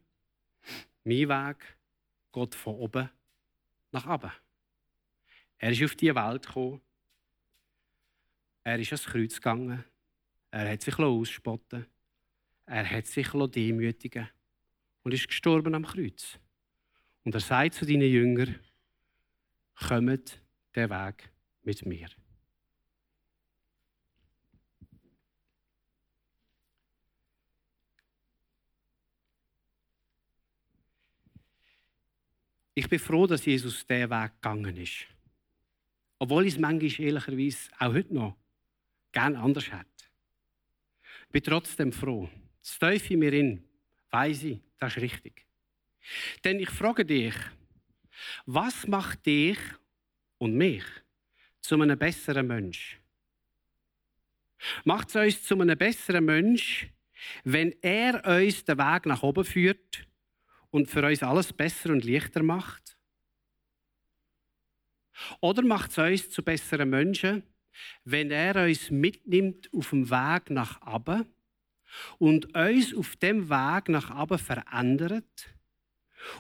Mein 1.04 1.30
Weg 1.30 1.78
geht 2.32 2.56
von 2.56 2.76
oben 2.76 3.10
nach 3.91 4.08
oben. 4.08 4.32
Er 5.58 5.71
ist 5.71 5.84
auf 5.84 5.95
die 5.95 6.15
Welt 6.15 6.45
gekommen. 6.47 6.82
Er 8.63 8.80
ist 8.80 8.91
ans 8.91 9.06
Kreuz 9.06 9.36
gegangen. 9.36 9.84
Er 10.52 10.71
hat 10.71 10.82
sich 10.82 10.97
ausspotten 10.97 11.86
er 12.68 12.90
hat 12.90 13.08
sich 13.08 13.30
demütigen 13.30 14.30
und 15.04 15.14
ist 15.14 15.28
gestorben 15.28 15.74
am 15.74 15.86
Kreuz. 15.86 16.38
Und 17.24 17.34
er 17.34 17.40
sagt 17.40 17.76
zu 17.76 17.86
deinen 17.86 18.10
Jüngern, 18.10 18.60
kommt 19.76 20.42
den 20.76 20.90
Weg 20.90 21.32
mit 21.64 21.86
mir. 21.86 22.10
Ich 32.74 32.88
bin 32.88 33.00
froh, 33.00 33.26
dass 33.26 33.46
Jesus 33.46 33.88
diesen 33.88 34.10
Weg 34.12 34.34
gegangen 34.34 34.78
ist. 34.78 35.08
Obwohl 36.20 36.46
ich 36.46 36.54
es 36.54 36.60
manchmal 36.60 37.08
ehrlicherweise 37.08 37.72
auch 37.80 37.94
heute 37.94 38.14
noch 38.14 38.38
gerne 39.12 39.40
anders 39.40 39.72
hätte. 39.72 39.88
Ich 41.26 41.32
bin 41.32 41.44
trotzdem 41.44 41.92
froh. 41.92 42.30
Das 42.68 42.80
Teufel 42.80 43.16
mir 43.16 43.32
in, 43.32 43.64
weiss 44.10 44.44
ich, 44.44 44.60
das 44.78 44.98
ist 44.98 45.02
richtig. 45.02 45.48
Denn 46.44 46.60
ich 46.60 46.70
frage 46.70 47.06
dich, 47.06 47.34
was 48.46 48.86
macht 48.86 49.26
dich 49.26 49.58
und 50.38 50.54
mich 50.54 50.84
zu 51.62 51.82
einem 51.82 51.98
besseren 51.98 52.46
Mensch? 52.46 53.00
Macht 54.84 55.08
es 55.08 55.16
uns 55.16 55.44
zu 55.44 55.58
einem 55.58 55.78
besseren 55.78 56.26
Mensch, 56.26 56.90
wenn 57.46 57.74
er 57.82 58.22
uns 58.26 58.66
den 58.66 58.78
Weg 58.78 59.06
nach 59.06 59.24
oben 59.24 59.46
führt 59.46 60.06
und 60.70 60.90
für 60.90 61.06
uns 61.06 61.24
alles 61.24 61.54
besser 61.54 61.92
und 61.92 62.04
leichter 62.04 62.44
macht? 62.44 62.98
Oder 65.40 65.62
macht 65.62 65.92
es 65.92 65.98
uns 66.00 66.30
zu 66.32 66.44
besseren 66.44 66.90
Menschen, 66.90 67.44
wenn 68.04 68.30
er 68.30 68.66
uns 68.66 68.92
mitnimmt 68.92 69.74
auf 69.74 69.92
dem 69.92 70.10
Weg 70.10 70.50
nach 70.50 70.86
oben 70.86 71.32
und 72.17 72.56
uns 72.56 72.93
auf 72.95 73.15
dem 73.17 73.50
Weg 73.50 73.89
nach 73.89 74.21
oben 74.21 74.39
verändert 74.39 75.56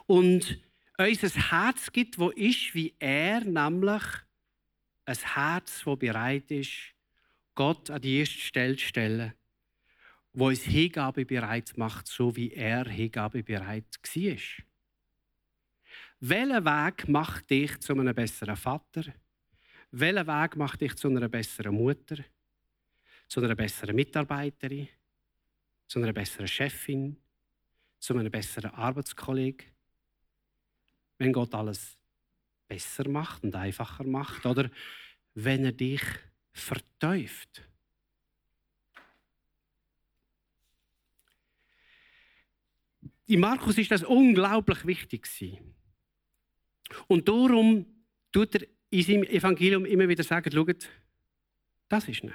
und 0.05 0.59
uns 0.97 1.23
ein 1.23 1.49
Herz 1.49 1.91
gibt, 1.91 2.17
wo 2.17 2.29
ist 2.29 2.73
wie 2.73 2.95
er, 2.99 3.41
nämlich 3.41 4.03
ein 5.05 5.17
Herz, 5.17 5.85
wo 5.85 5.95
bereit 5.95 6.51
ist, 6.51 6.93
Gott 7.55 7.89
an 7.89 8.01
die 8.01 8.19
erste 8.19 8.39
Stelle 8.39 8.75
zu 8.75 8.85
stellen, 8.85 9.33
wo 10.33 10.47
uns 10.47 10.63
Hingabe 10.63 11.25
bereit 11.25 11.73
macht, 11.77 12.07
so 12.07 12.35
wie 12.35 12.51
er 12.51 12.85
Hingabe 12.87 13.43
bereit 13.43 13.85
war. 14.03 14.37
Welcher 16.19 16.65
Weg 16.65 17.07
macht 17.07 17.49
dich 17.49 17.79
zu 17.79 17.93
einem 17.93 18.13
besseren 18.13 18.55
Vater? 18.55 19.13
Welcher 19.91 20.27
Weg 20.27 20.55
macht 20.55 20.81
dich 20.81 20.95
zu 20.95 21.09
einer 21.09 21.29
besseren 21.29 21.75
Mutter? 21.75 22.17
Zu 23.27 23.41
einer 23.41 23.55
besseren 23.55 23.95
Mitarbeiterin? 23.95 24.87
Zu 25.87 25.99
einer 25.99 26.13
besseren 26.13 26.47
Chefin, 26.47 27.17
zu 27.99 28.15
einem 28.15 28.31
besseren 28.31 28.71
Arbeitskollegen. 28.71 29.67
Wenn 31.17 31.33
Gott 31.33 31.53
alles 31.55 31.97
besser 32.67 33.07
macht 33.09 33.43
und 33.43 33.55
einfacher 33.55 34.03
macht 34.03 34.45
oder 34.45 34.69
wenn 35.33 35.65
er 35.65 35.71
dich 35.71 36.01
vertäuft. 36.51 37.63
In 43.27 43.39
Markus 43.41 43.77
ist 43.77 43.91
das 43.91 44.03
unglaublich 44.03 44.85
wichtig 44.85 45.27
Und 47.07 47.27
darum 47.27 47.85
tut 48.31 48.55
er 48.55 48.67
in 48.89 49.03
seinem 49.03 49.23
Evangelium 49.23 49.85
immer 49.85 50.07
wieder 50.07 50.23
sagen, 50.23 50.51
schaut, 50.51 50.89
das 51.89 52.07
ist 52.07 52.23
er. 52.23 52.33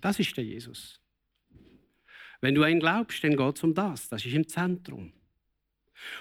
Das 0.00 0.18
ist 0.18 0.36
der 0.36 0.44
Jesus. 0.44 1.00
Wenn 2.40 2.54
du 2.54 2.62
einen 2.62 2.80
glaubst, 2.80 3.22
dann 3.24 3.36
geht 3.36 3.56
es 3.56 3.64
um 3.64 3.74
das. 3.74 4.08
Das 4.08 4.24
ist 4.24 4.34
im 4.34 4.46
Zentrum. 4.46 5.12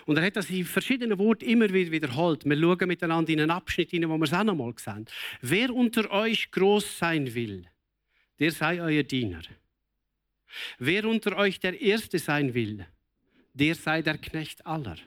Und 0.06 0.18
er 0.18 0.26
hat 0.26 0.36
das 0.36 0.50
in 0.50 0.66
verschiedenen 0.66 1.20
Worten 1.20 1.46
immer 1.46 1.72
wieder 1.72 1.92
wiederholt. 1.92 2.46
Wir 2.46 2.58
schauen 2.58 2.88
miteinander 2.88 3.32
in 3.32 3.42
einen 3.42 3.52
Abschnitt 3.52 3.92
hinein, 3.92 4.10
wo 4.10 4.18
wir 4.18 4.24
es 4.24 4.34
auch 4.34 4.44
noch 4.44 4.56
mal 4.56 4.74
sehen. 4.76 5.06
Wer 5.42 5.74
unter 5.74 6.10
euch 6.12 6.50
groß 6.52 6.98
sein 6.98 7.34
will, 7.36 7.68
der 8.40 8.52
sei 8.52 8.82
euer 8.82 9.04
Diener. 9.04 9.44
Wer 10.80 11.06
unter 11.06 11.38
euch 11.38 11.60
der 11.60 11.80
Erste 11.80 12.18
sein 12.18 12.54
will, 12.56 12.88
der 13.54 13.76
sei 13.76 14.02
der 14.02 14.18
Knecht 14.18 14.66
aller. 14.66 14.98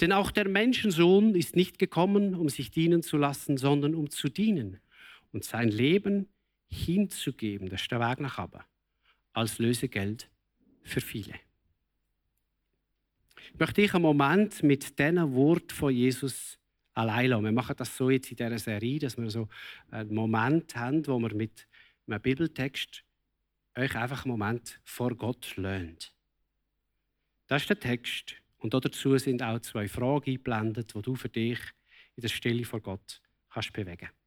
Denn 0.00 0.12
auch 0.12 0.30
der 0.30 0.48
Menschensohn 0.48 1.34
ist 1.34 1.56
nicht 1.56 1.78
gekommen, 1.78 2.34
um 2.34 2.48
sich 2.48 2.70
dienen 2.70 3.02
zu 3.02 3.16
lassen, 3.16 3.56
sondern 3.56 3.94
um 3.94 4.08
zu 4.08 4.28
dienen 4.28 4.80
und 5.32 5.44
sein 5.44 5.68
Leben 5.68 6.28
hinzugeben. 6.68 7.68
Das 7.68 7.82
ist 7.82 7.90
der 7.90 8.00
Weg 8.00 8.20
nach 8.20 8.38
oben 8.38 8.60
als 9.34 9.58
Lösegeld 9.58 10.30
für 10.82 11.00
viele. 11.00 11.34
Ich 13.52 13.58
möchte 13.58 13.82
dich 13.82 13.94
einen 13.94 14.02
Moment 14.02 14.62
mit 14.62 14.98
diesen 14.98 15.34
Worten 15.34 15.70
von 15.70 15.94
Jesus 15.94 16.58
allein 16.94 17.30
lassen. 17.30 17.44
Wir 17.44 17.52
machen 17.52 17.76
das 17.76 17.96
so 17.96 18.10
jetzt 18.10 18.30
in 18.30 18.36
dieser 18.36 18.58
Serie, 18.58 18.98
dass 18.98 19.18
wir 19.18 19.30
so 19.30 19.48
einen 19.90 20.14
Moment 20.14 20.74
haben, 20.76 21.06
wo 21.06 21.18
wir 21.18 21.34
mit 21.34 21.68
einem 22.06 22.20
Bibeltext 22.20 23.04
euch 23.76 23.94
einfach 23.96 24.24
einen 24.24 24.32
Moment 24.32 24.80
vor 24.84 25.14
Gott 25.14 25.56
löhnt. 25.56 26.14
Das 27.46 27.62
ist 27.62 27.68
der 27.68 27.80
Text. 27.80 28.36
Und 28.58 28.72
dazu 28.72 29.18
sind 29.18 29.42
auch 29.42 29.60
zwei 29.60 29.88
Fragen 29.88 30.30
eingeblendet, 30.30 30.94
die 30.94 31.02
du 31.02 31.14
für 31.16 31.28
dich 31.28 31.58
in 32.16 32.22
der 32.22 32.28
Stille 32.28 32.64
vor 32.64 32.80
Gott 32.80 33.20
kannst 33.50 33.72
bewegen 33.72 33.98
kannst. 33.98 34.23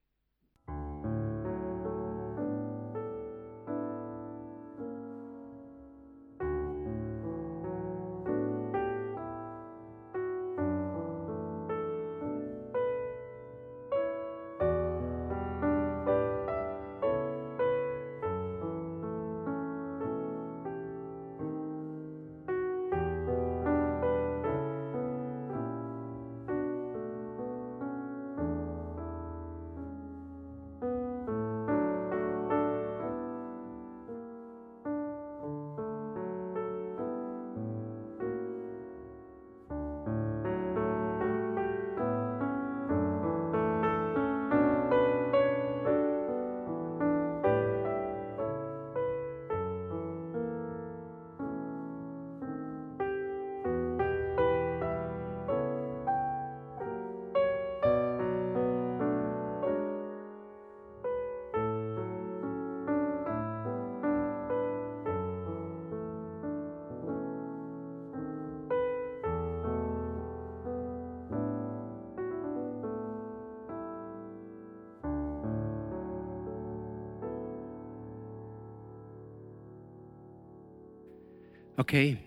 Okay. 81.87 82.17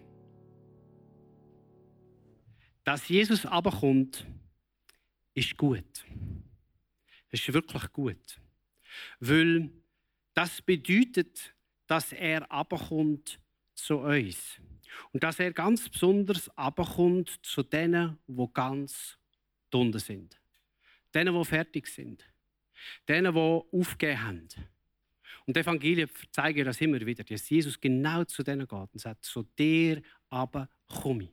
Dass 2.83 3.07
Jesus 3.11 3.45
abkommt, 3.45 4.25
ist 5.35 5.55
gut. 5.55 6.07
Ist 7.29 7.53
wirklich 7.53 7.93
gut. 7.93 8.41
Weil 9.19 9.71
das 10.33 10.63
bedeutet, 10.63 11.55
dass 11.87 12.15
er 12.15 12.51
abkommt 12.51 13.39
zu 13.75 13.99
uns. 13.99 14.59
Und 15.13 15.23
dass 15.23 15.39
er 15.39 15.53
ganz 15.53 15.91
besonders 15.91 16.49
abkommt 16.57 17.39
zu 17.43 17.63
denen, 17.63 18.17
wo 18.27 18.49
ganz 18.49 19.19
drunter 19.69 19.99
sind. 19.99 20.41
Denen, 21.15 21.39
die 21.39 21.45
fertig 21.45 21.87
sind. 21.87 22.25
Denen, 23.07 23.35
die 23.35 23.39
aufgegeben 23.39 24.23
haben. 24.23 24.49
Und 25.51 25.57
die 25.57 25.61
Evangelien 25.63 26.09
zeigen 26.31 26.65
das 26.65 26.81
immer 26.81 27.05
wieder, 27.05 27.25
dass 27.25 27.51
Jesus 27.51 27.81
genau 27.81 28.23
zu 28.23 28.45
denen 28.45 28.69
geht 28.69 28.73
und 28.93 29.01
sagt, 29.01 29.25
zu 29.25 29.43
dir 29.59 30.01
aber 30.29 30.69
komme 30.87 31.25
ich. 31.25 31.31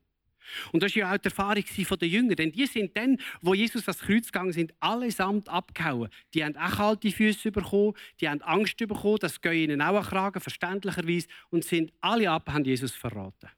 Und 0.72 0.82
das 0.82 0.96
war 0.96 1.00
ja 1.02 1.14
auch 1.14 1.18
die 1.20 1.26
Erfahrung 1.26 1.64
der 2.02 2.08
Jünger. 2.08 2.34
Denn 2.34 2.52
die 2.52 2.66
sind 2.66 2.98
dann, 2.98 3.20
wo 3.44 3.54
Jesus 3.54 3.86
das 3.86 4.00
Kreuz 4.00 4.26
gegangen 4.32 4.54
sind, 4.54 4.74
allesamt 4.80 5.48
abgehauen. 5.50 6.10
Die 6.34 6.44
haben 6.44 6.58
auch 6.58 6.78
kalte 6.78 7.12
Füße 7.12 7.52
bekommen, 7.52 7.94
die 8.20 8.28
haben 8.28 8.42
Angst 8.42 8.78
bekommen, 8.78 9.20
das 9.22 9.40
geht 9.40 9.70
ihnen 9.70 9.84
auch 9.84 9.98
an 9.98 10.04
Kragen, 10.04 10.42
verständlicherweise, 10.42 11.28
und 11.52 11.64
sind 11.64 11.94
alle 12.02 12.32
ab, 12.32 12.50
haben 12.50 12.66
Jesus 12.66 12.94
verraten. 12.94 13.52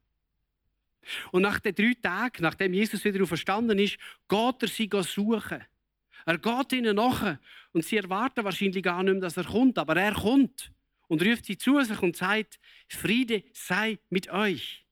Und 1.31 1.43
nach 1.43 1.61
den 1.61 1.73
drei 1.73 1.93
Tagen, 2.01 2.43
nachdem 2.43 2.73
Jesus 2.73 3.05
wieder 3.05 3.25
verstanden 3.25 3.79
ist, 3.79 3.97
geht 4.27 4.61
er 4.61 4.67
sie 4.67 4.89
suchen. 5.03 5.63
Er 6.29 6.37
geht 6.37 6.73
ihnen 6.73 6.95
nach 6.95 7.39
und 7.71 7.83
sie 7.83 7.97
erwarten 7.97 8.43
wahrscheinlich 8.43 8.83
gar 8.83 9.01
nicht 9.01 9.13
mehr, 9.13 9.21
dass 9.21 9.37
er 9.37 9.45
kommt, 9.45 9.79
aber 9.79 9.95
er 9.95 10.13
kommt 10.13 10.71
und 11.07 11.25
ruft 11.25 11.45
sie 11.45 11.57
zu 11.57 11.81
sich 11.81 11.99
und 12.03 12.15
sagt, 12.15 12.59
Friede 12.87 13.43
sei 13.51 13.97
mit 14.11 14.29
euch. 14.29 14.85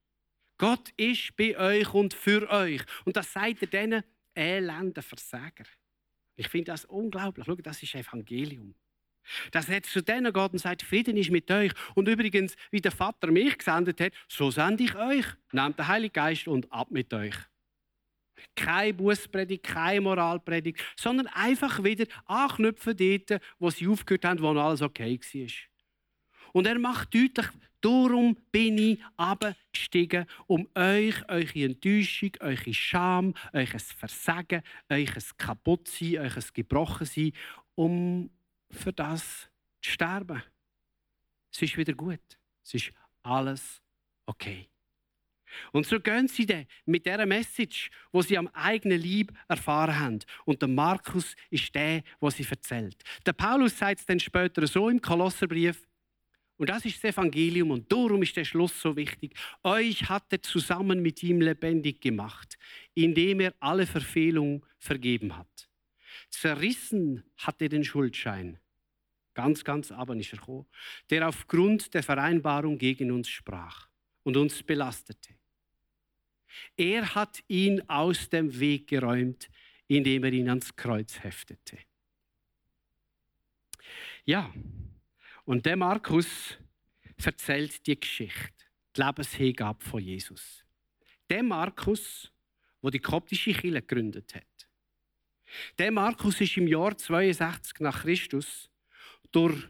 Gott 0.57 0.89
ist 0.97 1.35
bei 1.37 1.55
euch 1.55 1.93
und 1.93 2.15
für 2.15 2.49
euch. 2.49 2.81
Und 3.05 3.17
das 3.17 3.31
sagt 3.31 3.61
er 3.61 3.67
diesen 3.67 4.03
elenden 4.33 5.03
Versager. 5.03 5.65
Ich 6.37 6.47
finde 6.47 6.71
das 6.71 6.85
unglaublich. 6.85 7.45
Schau, 7.45 7.53
das 7.57 7.83
ist 7.83 7.93
Evangelium. 7.93 8.73
Dass 9.51 9.69
er 9.69 9.83
zu 9.83 10.01
denen 10.01 10.33
geht 10.33 10.51
und 10.53 10.57
sagt, 10.57 10.81
Frieden 10.81 11.17
ist 11.17 11.29
mit 11.29 11.51
euch. 11.51 11.71
Und 11.93 12.07
übrigens, 12.07 12.55
wie 12.71 12.81
der 12.81 12.91
Vater 12.91 13.29
mich 13.29 13.59
gesendet 13.59 14.01
hat, 14.01 14.13
so 14.27 14.49
sende 14.49 14.85
ich 14.85 14.95
euch. 14.95 15.27
Nehmt 15.51 15.77
den 15.77 15.87
Heiligen 15.87 16.13
Geist 16.13 16.47
und 16.47 16.71
ab 16.73 16.89
mit 16.89 17.13
euch. 17.13 17.35
Keine 18.55 18.93
Bußpredigt, 18.93 19.63
keine 19.63 20.01
Moralpredigt, 20.01 20.83
sondern 20.95 21.27
einfach 21.27 21.83
wieder 21.83 22.05
anknüpfen 22.25 22.95
dort, 22.97 23.41
wo 23.59 23.69
sie 23.69 23.87
aufgehört 23.87 24.25
haben, 24.25 24.41
wo 24.41 24.49
alles 24.49 24.81
okay 24.81 25.19
war. 25.19 25.47
Und 26.53 26.67
er 26.67 26.79
macht 26.79 27.13
deutlich, 27.13 27.47
darum 27.81 28.35
bin 28.51 28.77
ich 28.77 28.99
abgestiegen, 29.17 30.25
um 30.47 30.67
euch, 30.75 31.15
eure 31.29 31.63
Enttäuschung, 31.63 32.31
eure 32.39 32.73
Scham, 32.73 33.33
euch 33.53 33.69
Versagen, 33.69 34.61
euch 34.89 35.11
Kaputtsein, 35.37 36.19
euch 36.19 36.53
Gebrochensein, 36.53 37.33
um 37.75 38.29
für 38.71 38.93
das 38.93 39.49
zu 39.81 39.91
sterben. 39.91 40.41
Es 41.53 41.61
ist 41.61 41.77
wieder 41.77 41.93
gut. 41.93 42.39
Es 42.63 42.73
ist 42.73 42.91
alles 43.23 43.81
okay. 44.25 44.69
Und 45.71 45.85
so 45.85 45.99
gehen 45.99 46.27
sie 46.27 46.47
mit 46.85 47.05
dieser 47.05 47.25
Message, 47.25 47.89
wo 48.11 48.21
sie 48.21 48.37
am 48.37 48.47
eigenen 48.49 49.01
Lieb 49.01 49.31
erfahren 49.47 49.99
haben. 49.99 50.19
Und 50.45 50.61
der 50.61 50.69
Markus 50.69 51.35
ist 51.49 51.73
der, 51.73 52.03
was 52.19 52.37
sie 52.37 52.45
erzählt. 52.49 53.01
Der 53.25 53.33
Paulus 53.33 53.77
sagt 53.77 53.99
es 53.99 54.05
dann 54.05 54.19
später 54.19 54.65
so 54.67 54.89
im 54.89 55.01
Kolosserbrief. 55.01 55.87
Und 56.57 56.69
das 56.69 56.85
ist 56.85 57.03
das 57.03 57.13
Evangelium 57.13 57.69
und 57.69 57.91
darum 57.91 58.23
ist 58.23 58.35
der 58.35 58.43
Schluss 58.43 58.81
so 58.81 58.95
wichtig. 58.95 59.35
Euch 59.63 60.09
hat 60.09 60.25
er 60.31 60.41
zusammen 60.41 61.01
mit 61.01 61.21
ihm 61.21 61.39
lebendig 61.39 62.01
gemacht, 62.01 62.57
indem 62.95 63.41
er 63.41 63.53
alle 63.59 63.85
Verfehlungen 63.85 64.63
vergeben 64.79 65.37
hat. 65.37 65.69
Zerrissen 66.29 67.23
hat 67.37 67.61
er 67.61 67.69
den 67.69 67.83
Schuldschein. 67.83 68.59
Ganz, 69.35 69.63
ganz 69.63 69.91
aber 69.91 70.15
nicht 70.15 70.31
gekommen, 70.31 70.65
der 71.11 71.27
aufgrund 71.27 71.93
der 71.93 72.01
Vereinbarung 72.01 72.79
gegen 72.79 73.11
uns 73.11 73.29
sprach 73.29 73.87
und 74.23 74.35
uns 74.35 74.63
belastete. 74.63 75.36
Er 76.75 77.15
hat 77.15 77.43
ihn 77.47 77.81
aus 77.89 78.29
dem 78.29 78.59
Weg 78.59 78.87
geräumt, 78.87 79.49
indem 79.87 80.23
er 80.23 80.33
ihn 80.33 80.49
ans 80.49 80.75
Kreuz 80.75 81.23
heftete. 81.23 81.77
Ja, 84.25 84.53
und 85.45 85.65
der 85.65 85.77
Markus 85.77 86.57
erzählt 87.23 87.85
die 87.87 87.99
Geschichte, 87.99 88.65
die 88.95 89.01
Lebenshingabe 89.01 89.83
von 89.83 90.01
Jesus. 90.01 90.65
Der 91.29 91.43
Markus, 91.43 92.31
wo 92.81 92.89
die 92.89 92.99
koptische 92.99 93.53
Kirche 93.53 93.81
gegründet 93.81 94.35
hat. 94.35 94.67
Der 95.77 95.91
Markus 95.91 96.41
ist 96.41 96.57
im 96.57 96.67
Jahr 96.67 96.97
62 96.97 97.79
nach 97.79 98.01
Christus 98.01 98.69
durch 99.31 99.69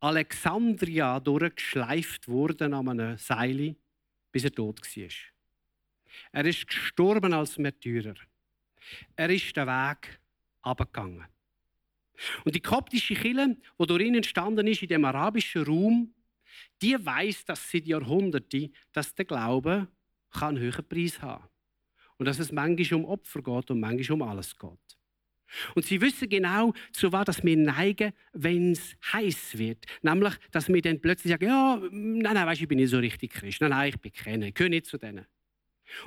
Alexandria 0.00 1.20
durchgeschleift 1.20 2.26
worden 2.26 2.74
an 2.74 2.88
einem 2.88 3.16
Seil, 3.18 3.76
bis 4.32 4.44
er 4.44 4.52
tot 4.52 4.80
war. 4.80 5.31
Er 6.32 6.44
ist 6.44 6.66
gestorben 6.66 7.32
als 7.32 7.58
Märtyrer. 7.58 8.14
Er 9.16 9.30
ist 9.30 9.56
den 9.56 9.66
Weg 9.66 10.20
abgegangen. 10.62 11.24
Und 12.44 12.54
die 12.54 12.60
koptische 12.60 13.14
Kirche, 13.14 13.56
die 13.78 13.86
durch 13.86 14.02
ihn 14.02 14.14
entstanden 14.14 14.66
ist, 14.66 14.82
in 14.82 14.88
dem 14.88 15.04
arabischen 15.04 15.64
Raum, 15.64 16.14
die 16.80 16.94
weiß, 16.94 17.44
dass 17.44 17.70
seit 17.70 17.86
Jahrhunderten, 17.86 18.74
dass 18.92 19.14
der 19.14 19.24
Glaube 19.24 19.88
einen 20.30 20.58
höheren 20.58 20.88
Preis 20.88 21.20
haben 21.20 21.44
Und 22.18 22.26
dass 22.26 22.38
es 22.38 22.52
manchmal 22.52 23.00
um 23.00 23.06
Opfer 23.06 23.42
geht 23.42 23.70
und 23.70 23.80
manchmal 23.80 24.20
um 24.20 24.28
alles 24.28 24.56
geht. 24.56 24.98
Und 25.74 25.84
sie 25.84 26.00
wissen 26.00 26.28
genau, 26.28 26.72
zu 26.92 27.12
was 27.12 27.44
wir 27.44 27.56
neigen, 27.56 28.12
wenn 28.32 28.72
es 28.72 28.96
heiß 29.12 29.58
wird. 29.58 29.84
Nämlich, 30.00 30.34
dass 30.50 30.68
wir 30.68 30.80
dann 30.80 31.00
plötzlich 31.00 31.32
sagen, 31.32 31.46
ja, 31.46 31.76
nein, 31.90 32.34
nein, 32.34 32.46
weißt, 32.46 32.62
ich 32.62 32.68
bin 32.68 32.78
nicht 32.78 32.90
so 32.90 32.98
richtig 32.98 33.32
Christ. 33.32 33.60
Nein, 33.60 33.70
nein, 33.70 33.88
ich 33.90 34.00
bekenne, 34.00 34.48
ich 34.48 34.54
gehöre 34.54 34.70
nicht 34.70 34.86
zu 34.86 34.96
denen. 34.96 35.26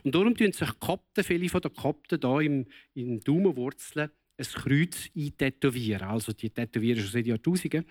Und 0.04 0.16
darum 0.16 0.36
tun 0.36 0.52
sich 0.52 0.80
Kopten, 0.80 1.24
viele 1.24 1.50
von 1.50 1.62
den 1.62 1.74
Kopten 1.74 2.20
hier 2.20 2.42
im, 2.42 2.66
in 2.94 3.20
Daumenwurzeln, 3.20 4.10
ein 4.38 4.46
Kreuz 4.46 5.10
eintätowieren. 5.16 6.08
Also 6.08 6.34
die 6.34 6.50
tätowieren 6.50 7.02
schon 7.02 7.12
seit 7.12 7.28
Jahrtausenden. 7.28 7.86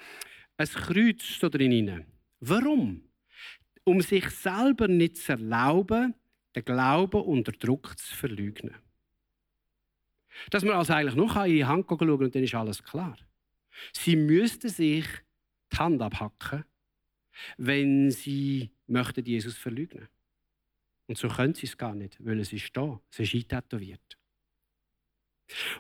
Ein 0.57 0.67
Kreuz 0.69 1.23
steht 1.23 1.55
drin. 1.55 2.05
Warum? 2.41 3.03
Um 3.85 4.01
sich 4.01 4.29
selber 4.31 4.89
nicht 4.89 5.19
zu 5.19 5.33
erlauben, 5.33 6.15
den 6.55 6.65
Glauben 6.65 7.23
unter 7.23 7.53
Druck 7.53 7.99
zu 7.99 8.15
verleugnen. 8.15 8.77
Dass 10.51 10.65
man 10.65 10.77
also 10.77 10.93
eigentlich 10.93 11.15
nur 11.15 11.45
in 11.45 11.53
die 11.53 11.65
Hand 11.65 11.87
schauen 11.89 12.11
und 12.11 12.35
dann 12.35 12.43
ist 12.43 12.55
alles 12.55 12.83
klar. 12.83 13.17
Sie 13.93 14.17
müssten 14.17 14.69
sich 14.69 15.07
die 15.73 15.77
Hand 15.77 16.01
abhacken, 16.01 16.65
wenn 17.57 18.11
sie 18.11 18.71
möchten 18.87 19.25
Jesus 19.25 19.57
verleugnen. 19.57 20.09
Und 21.07 21.19
so 21.19 21.29
können 21.29 21.55
sie 21.55 21.67
es 21.67 21.77
gar 21.77 21.95
nicht, 21.95 22.17
weil 22.25 22.41
es 22.41 22.53
ist 22.53 22.75
da, 22.75 23.01
es 23.11 23.19
ist 23.21 23.35
eintätowiert. 23.35 24.19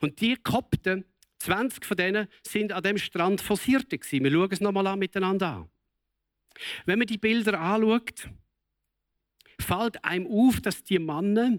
Und 0.00 0.20
die 0.20 0.36
Kopten, 0.36 1.04
20 1.38 1.84
von 1.84 1.96
denen, 1.96 2.28
sind 2.42 2.72
an 2.72 2.82
dem 2.82 2.98
Strand 2.98 3.40
Fossierte 3.40 3.98
Wir 3.98 4.30
schauen 4.30 4.52
es 4.52 4.60
nochmal 4.60 4.86
an 4.86 4.98
miteinander 4.98 5.48
an. 5.48 5.70
Wenn 6.84 6.98
man 6.98 7.06
die 7.06 7.18
Bilder 7.18 7.58
anschaut, 7.60 8.28
fällt 9.60 10.04
einem 10.04 10.26
auf, 10.26 10.60
dass 10.60 10.84
die 10.84 10.98
Männer 10.98 11.58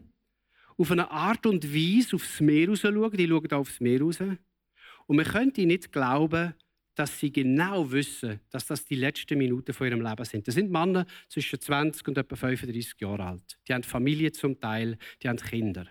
auf 0.78 0.92
eine 0.92 1.10
Art 1.10 1.46
und 1.46 1.74
Weise 1.74 2.16
aufs 2.16 2.40
Meer 2.40 2.76
schauen. 2.76 3.18
Die 3.18 3.28
schauen 3.28 3.48
da 3.48 3.58
aufs 3.58 3.80
Meer 3.80 4.02
raus. 4.02 4.20
Und 4.20 5.16
man 5.16 5.26
könnte 5.26 5.66
nicht 5.66 5.92
glauben, 5.92 6.54
dass 6.96 7.20
sie 7.20 7.32
genau 7.32 7.92
wissen, 7.92 8.40
dass 8.50 8.66
das 8.66 8.86
die 8.86 8.96
letzten 8.96 9.38
Minuten 9.38 9.74
von 9.74 9.88
ihrem 9.88 10.02
Leben 10.02 10.26
sind. 10.26 10.48
Das 10.48 10.56
sind 10.56 10.72
Männer 10.72 11.06
zwischen 11.28 11.60
20 11.60 12.08
und 12.08 12.18
etwa 12.18 12.36
35 12.36 12.96
Jahren 13.00 13.22
alt. 13.22 13.58
Die 13.68 13.74
haben 13.74 13.84
Familie 13.84 14.32
zum 14.32 14.60
Teil, 14.60 14.98
die 15.22 15.28
haben 15.28 15.38
Kinder. 15.38 15.88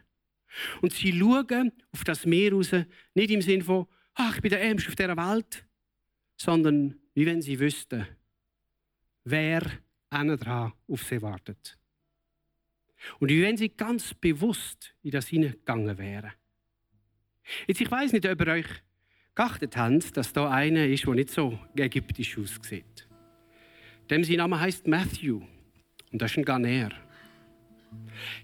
Und 0.81 0.93
sie 0.93 1.13
schauen 1.13 1.73
auf 1.93 2.05
das 2.05 2.25
Meer 2.25 2.53
raus, 2.53 2.71
nicht 3.15 3.31
im 3.31 3.43
Sinne 3.43 3.65
von, 3.65 3.87
ach, 4.15 4.37
ich 4.37 4.43
bin 4.43 4.51
der 4.51 4.63
Ärmste 4.63 4.89
auf 4.89 4.97
dieser 4.97 5.17
Welt, 5.17 5.67
sondern 6.37 6.97
wie 7.15 7.27
wenn 7.27 7.43
sie 7.43 7.61
wüssten, 7.61 8.07
wer 9.25 9.63
dran 10.11 10.73
auf 10.89 11.03
sie 11.03 11.21
wartet. 11.21 11.77
Und 13.19 13.31
wie 13.31 13.43
wenn 13.43 13.57
sie 13.57 13.69
ganz 13.69 14.15
bewusst 14.15 14.95
in 15.03 15.11
das 15.11 15.29
hineingegangen 15.29 15.99
wären. 15.99 16.33
Jetzt, 17.67 17.81
ich 17.81 17.91
weiß 17.91 18.13
nicht, 18.13 18.27
ob 18.27 18.41
ihr 18.41 18.47
euch 18.47 18.67
geachtet 19.35 19.77
habt, 19.77 20.17
dass 20.17 20.33
da 20.33 20.51
einer 20.51 20.87
ist, 20.87 21.07
der 21.07 21.15
nicht 21.15 21.31
so 21.31 21.59
ägyptisch 21.77 22.39
aussieht. 22.39 23.09
Dem 24.11 24.23
sein 24.23 24.37
Name 24.37 24.61
heißt 24.61 24.87
Matthew 24.87 25.41
und 26.13 26.23
das 26.23 26.33
ist 26.33 26.39
ein 26.39 26.45
Ghanäer. 26.45 26.91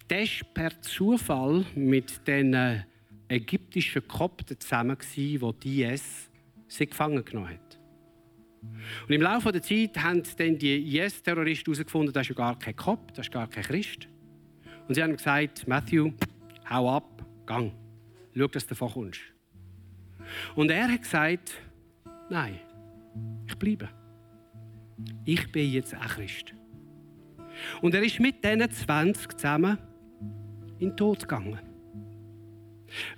Der 0.08 0.20
war 0.20 0.48
per 0.54 0.80
Zufall 0.80 1.64
mit 1.74 2.26
den 2.26 2.84
ägyptischen 3.28 4.06
Kopten 4.08 4.58
zusammen, 4.58 4.96
die 5.14 5.38
die 5.62 5.82
IS 5.82 6.30
gefangen 6.78 7.24
genommen 7.24 7.50
hat. 7.50 7.78
Und 9.06 9.14
im 9.14 9.22
Laufe 9.22 9.52
der 9.52 9.62
Zeit 9.62 9.96
haben 9.96 10.22
dann 10.36 10.58
die 10.58 10.98
IS-Terroristen 10.98 11.72
herausgefunden, 11.72 12.12
das 12.12 12.28
ist 12.28 12.36
gar 12.36 12.58
kein 12.58 12.76
Kopf, 12.76 13.12
das 13.12 13.26
ist 13.26 13.32
gar 13.32 13.48
kein 13.48 13.64
Christ. 13.64 14.08
Und 14.86 14.94
sie 14.94 15.02
haben 15.02 15.16
gesagt, 15.16 15.66
Matthew, 15.66 16.12
hau 16.68 16.96
ab, 16.96 17.24
gang, 17.46 17.72
schau, 18.36 18.48
dass 18.48 18.64
du 18.64 18.70
davon 18.70 18.90
kommst. 18.90 19.20
Und 20.54 20.70
er 20.70 20.90
hat 20.90 21.02
gesagt, 21.02 21.54
nein, 22.28 22.58
ich 23.46 23.56
bleibe. 23.56 23.88
Ich 25.24 25.50
bin 25.50 25.70
jetzt 25.70 25.94
ein 25.94 26.00
Christ. 26.00 26.54
Und 27.80 27.94
er 27.94 28.02
ist 28.02 28.20
mit 28.20 28.44
diesen 28.44 28.70
20 28.70 29.36
zusammen 29.36 29.78
in 30.78 30.90
den 30.90 30.96
Tod 30.96 31.20
gegangen. 31.20 31.58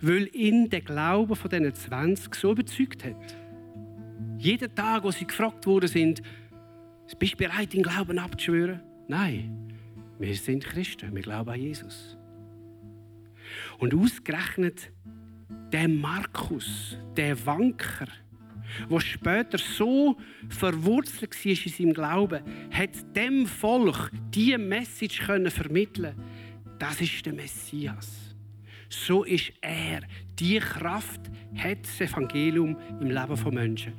Weil 0.01 0.29
ihn 0.35 0.69
der 0.69 0.81
Glaube 0.81 1.37
von 1.37 1.51
diesen 1.51 1.75
20 1.75 2.35
so 2.35 2.53
überzeugt 2.53 3.05
hat. 3.05 3.37
Jeden 4.39 4.75
Tag, 4.75 5.05
wo 5.05 5.11
sie 5.11 5.27
gefragt 5.27 5.67
worden 5.67 5.89
sind, 5.89 6.23
bist 7.19 7.35
du 7.35 7.37
bereit, 7.37 7.73
den 7.73 7.83
Glauben 7.83 8.19
abzuschwören? 8.19 8.81
Nein, 9.09 9.73
wir 10.19 10.35
sind 10.35 10.65
Christen, 10.65 11.15
wir 11.15 11.23
glauben 11.23 11.51
an 11.51 11.61
Jesus. 11.61 12.17
Und 13.79 13.95
ausgerechnet 13.95 14.91
der 15.73 15.89
Markus, 15.89 16.97
der 17.17 17.47
Wanker, 17.47 18.07
der 18.91 19.01
später 19.01 19.59
so 19.59 20.17
verwurzelt 20.49 21.35
war 21.45 21.53
in 21.53 21.57
seinem 21.57 21.93
Glauben, 21.95 22.43
hat 22.71 23.17
dem 23.17 23.47
Volk 23.47 24.11
diese 24.31 24.59
Message 24.59 25.23
vermitteln 25.23 26.15
Das 26.79 27.01
ist 27.01 27.25
der 27.25 27.33
Messias. 27.33 28.35
So 28.89 29.25
ist 29.25 29.53
er. 29.61 30.03
Die 30.39 30.59
Kraft 30.59 31.21
hat 31.57 31.79
das 31.83 32.01
Evangelium 32.01 32.77
im 33.01 33.11
Leben 33.11 33.37
von 33.37 33.55
Menschen. 33.55 33.95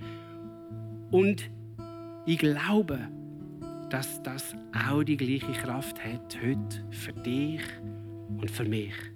Und 1.10 1.50
ich 2.26 2.38
glaube, 2.38 3.00
dass 3.90 4.22
das 4.24 4.56
auch 4.88 5.04
die 5.04 5.18
gleiche 5.18 5.52
Kraft 5.62 6.04
hat 6.04 6.38
heute 6.44 6.86
für 6.92 7.14
dich 7.14 7.62
und 8.38 8.50
für 8.50 8.66
mich. 8.66 9.12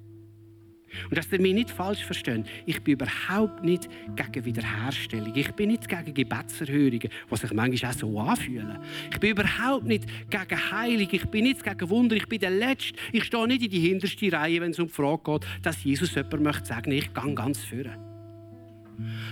Und 1.10 1.18
dass 1.18 1.32
ihr 1.32 1.42
mich 1.42 1.54
nicht 1.54 1.70
falsch 1.70 2.04
verstehen, 2.04 2.46
ich 2.66 2.82
bin 2.82 2.94
überhaupt 2.94 3.64
nicht 3.64 3.90
gegen 4.16 4.46
Wiederherstellung. 4.46 5.36
Ich 5.36 5.52
bin 5.52 5.70
nicht 5.70 5.88
gegen 5.88 6.14
Gebetserhörungen, 6.14 7.10
die 7.32 7.36
sich 7.36 7.54
manchmal 7.54 7.92
auch 7.92 7.96
so 7.96 8.20
anfühlen. 8.20 8.80
Ich 9.12 9.20
bin 9.20 9.32
überhaupt 9.32 9.86
nicht 9.86 10.06
gegen 10.30 10.72
Heilung. 10.72 11.08
Ich 11.12 11.26
bin 11.26 11.44
nicht 11.44 11.64
gegen 11.64 11.90
Wunder. 11.90 12.16
Ich 12.16 12.28
bin 12.28 12.40
der 12.40 12.52
Letzte. 12.52 12.96
Ich 13.12 13.26
stehe 13.26 13.48
nicht 13.48 13.64
in 13.64 13.70
die 13.70 13.80
hinterste 13.80 14.32
Reihe, 14.32 14.62
wenn 14.62 14.72
es 14.72 14.80
um 14.80 14.88
die 14.88 14.94
Frage 14.94 15.22
geht, 15.24 15.46
dass 15.62 15.84
Jesus 15.84 16.16
jemand 16.16 16.42
möchte 16.42 16.66
sagen, 16.66 16.92
ich 16.92 17.14
gehe 17.14 17.34
ganz 17.34 17.60
führen. 17.60 17.98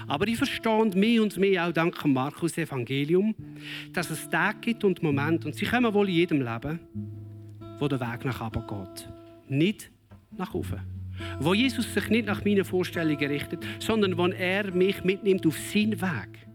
Aber 0.08 0.28
ich 0.28 0.38
verstehe 0.38 0.91
mehr 0.95 1.24
und 1.24 1.38
mehr 1.38 1.68
auch 1.68 1.72
dank 1.72 1.99
dem 2.01 2.14
Markus 2.14 2.58
Evangelium, 2.58 3.34
dass 3.93 4.10
es 4.12 4.30
Tage 4.30 4.60
gibt 4.62 4.84
und 4.84 5.01
Momente, 5.01 5.47
und 5.47 5.56
sie 5.56 5.66
kommen 5.66 5.91
wohl 5.93 6.08
in 6.08 6.16
jedem 6.16 6.41
Leben, 6.41 6.80
wo 7.80 7.88
der 7.88 7.99
Weg 7.99 8.26
nach 8.26 8.41
oben 8.41 8.64
geht. 8.68 9.10
Nicht 9.47 9.91
nach 10.38 10.53
oben. 10.53 10.82
Wo 11.39 11.53
Jesus 11.53 11.93
sich 11.93 12.09
nicht 12.09 12.26
nach 12.26 12.43
meinen 12.43 12.66
Vorstellungen 12.66 13.18
richtet, 13.18 13.66
sondern 13.80 14.18
wo 14.18 14.28
er 14.28 14.72
mich 14.72 15.03
mitnimmt 15.03 15.45
auf 15.45 15.57
seinen 15.57 16.01
Weg. 16.01 16.47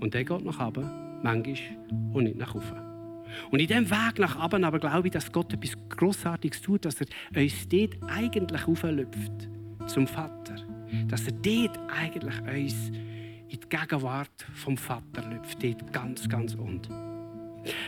Und 0.00 0.14
der 0.14 0.24
geht 0.24 0.44
nach 0.44 0.66
oben, 0.66 0.88
manchmal, 1.22 1.56
und 2.12 2.24
nicht 2.24 2.36
nach 2.36 2.54
oben. 2.54 2.94
Und 3.50 3.60
in 3.60 3.66
diesem 3.66 3.90
Weg 3.90 4.18
nach 4.18 4.44
oben 4.44 4.64
aber 4.64 4.78
glaube 4.78 5.08
ich, 5.08 5.12
dass 5.12 5.30
Gott 5.30 5.52
etwas 5.52 5.76
Grossartiges 5.88 6.60
tut, 6.60 6.84
dass 6.84 7.00
er 7.00 7.06
uns 7.36 7.68
dort 7.68 7.96
eigentlich 8.06 8.66
auflüpft 8.66 9.48
zum 9.86 10.06
Vater. 10.06 10.56
Dass 11.08 11.26
er 11.26 11.32
dort 11.32 11.78
eigentlich 11.88 12.40
uns 12.40 12.90
in 13.48 13.60
die 13.60 13.68
Gegenwart 13.68 14.46
vom 14.54 14.76
Vater 14.76 15.28
lüpft, 15.30 15.62
dort 15.62 15.92
ganz, 15.92 16.28
ganz 16.28 16.54
unten. 16.54 16.92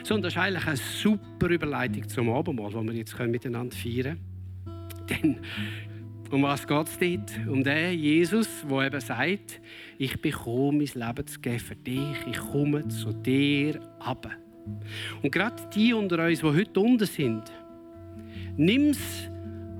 So, 0.03 0.15
und 0.15 0.23
das 0.23 0.33
ist 0.33 0.39
eigentlich 0.39 0.67
eine 0.67 0.77
super 0.77 1.49
Überleitung 1.49 2.09
zum 2.09 2.31
Abendmahl, 2.31 2.73
das 2.73 2.85
wir 2.85 2.93
jetzt 2.95 3.19
miteinander 3.19 3.77
feiern 3.77 4.03
können. 4.03 4.36
Denn 5.09 5.41
um 6.31 6.43
was 6.43 6.67
geht 6.67 6.87
es 6.89 6.99
dort? 6.99 7.49
Um 7.49 7.63
den 7.63 7.99
Jesus, 7.99 8.49
der 8.69 8.87
eben 8.87 9.01
sagt, 9.01 9.61
ich 9.99 10.21
bekomme 10.21 10.79
mein 10.79 11.07
Leben 11.07 11.27
zu 11.27 11.41
geben 11.41 11.61
für 11.61 11.77
dich, 11.77 12.17
ich 12.29 12.39
komme 12.39 12.87
zu 12.89 13.13
dir 13.13 13.81
ab. 14.01 14.29
Und 15.23 15.31
gerade 15.31 15.63
die 15.75 15.93
unter 15.93 16.25
uns, 16.25 16.41
die 16.41 16.47
heute 16.47 16.81
unten 16.81 17.07
sind, 17.07 17.45
nimm 18.57 18.91
es 18.91 19.31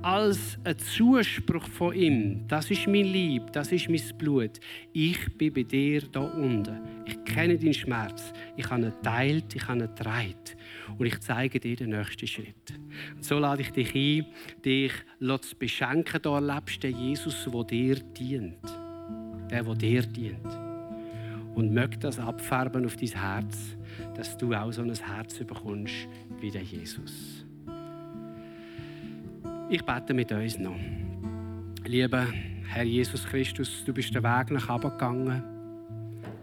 als 0.01 0.57
ein 0.63 0.77
Zuspruch 0.77 1.67
von 1.67 1.93
ihm. 1.93 2.47
Das 2.47 2.71
ist 2.71 2.87
mein 2.87 3.05
Lieb, 3.05 3.51
das 3.51 3.71
ist 3.71 3.89
mein 3.89 4.01
Blut. 4.17 4.59
Ich 4.93 5.37
bin 5.37 5.53
bei 5.53 5.63
dir 5.63 6.01
da 6.11 6.21
unten. 6.21 6.79
Ich 7.05 7.23
kenne 7.25 7.57
deinen 7.57 7.73
Schmerz. 7.73 8.31
Ich 8.55 8.69
habe 8.69 8.83
ihn 8.83 8.93
teilt, 9.03 9.55
ich 9.55 9.67
habe 9.67 9.79
ihn 9.79 9.87
getragen. 9.87 10.35
Und 10.97 11.05
ich 11.05 11.19
zeige 11.19 11.59
dir 11.59 11.75
den 11.75 11.89
nächsten 11.91 12.27
Schritt. 12.27 12.73
Und 13.15 13.23
so 13.23 13.39
lade 13.39 13.61
ich 13.61 13.71
dich 13.71 13.93
ein, 13.93 14.25
dich 14.63 14.93
zu 15.41 15.55
beschenken. 15.57 16.21
Da 16.21 16.35
erlebst 16.35 16.83
du 16.83 16.87
Jesus, 16.87 17.47
der 17.51 17.63
dir 17.63 17.95
dient. 17.95 18.57
Der, 19.51 19.63
der 19.63 19.73
dir 19.73 20.01
dient. 20.03 20.59
Und 21.55 21.73
möchte 21.73 21.99
das 21.99 22.19
abfärben 22.19 22.85
auf 22.85 22.95
dein 22.95 23.09
Herz, 23.09 23.77
dass 24.15 24.37
du 24.37 24.53
auch 24.53 24.71
so 24.71 24.81
ein 24.81 24.93
Herz 24.93 25.39
bekommst 25.39 26.07
wie 26.39 26.51
der 26.51 26.61
Jesus. 26.61 27.45
Ich 29.69 29.83
bete 29.83 30.13
mit 30.13 30.31
uns 30.31 30.57
noch. 30.57 30.79
Lieber 31.85 32.27
Herr 32.67 32.83
Jesus 32.83 33.25
Christus, 33.25 33.83
du 33.85 33.93
bist 33.93 34.13
den 34.13 34.23
Weg 34.23 34.51
nach 34.51 34.69
oben 34.69 34.91
gegangen, 34.91 35.43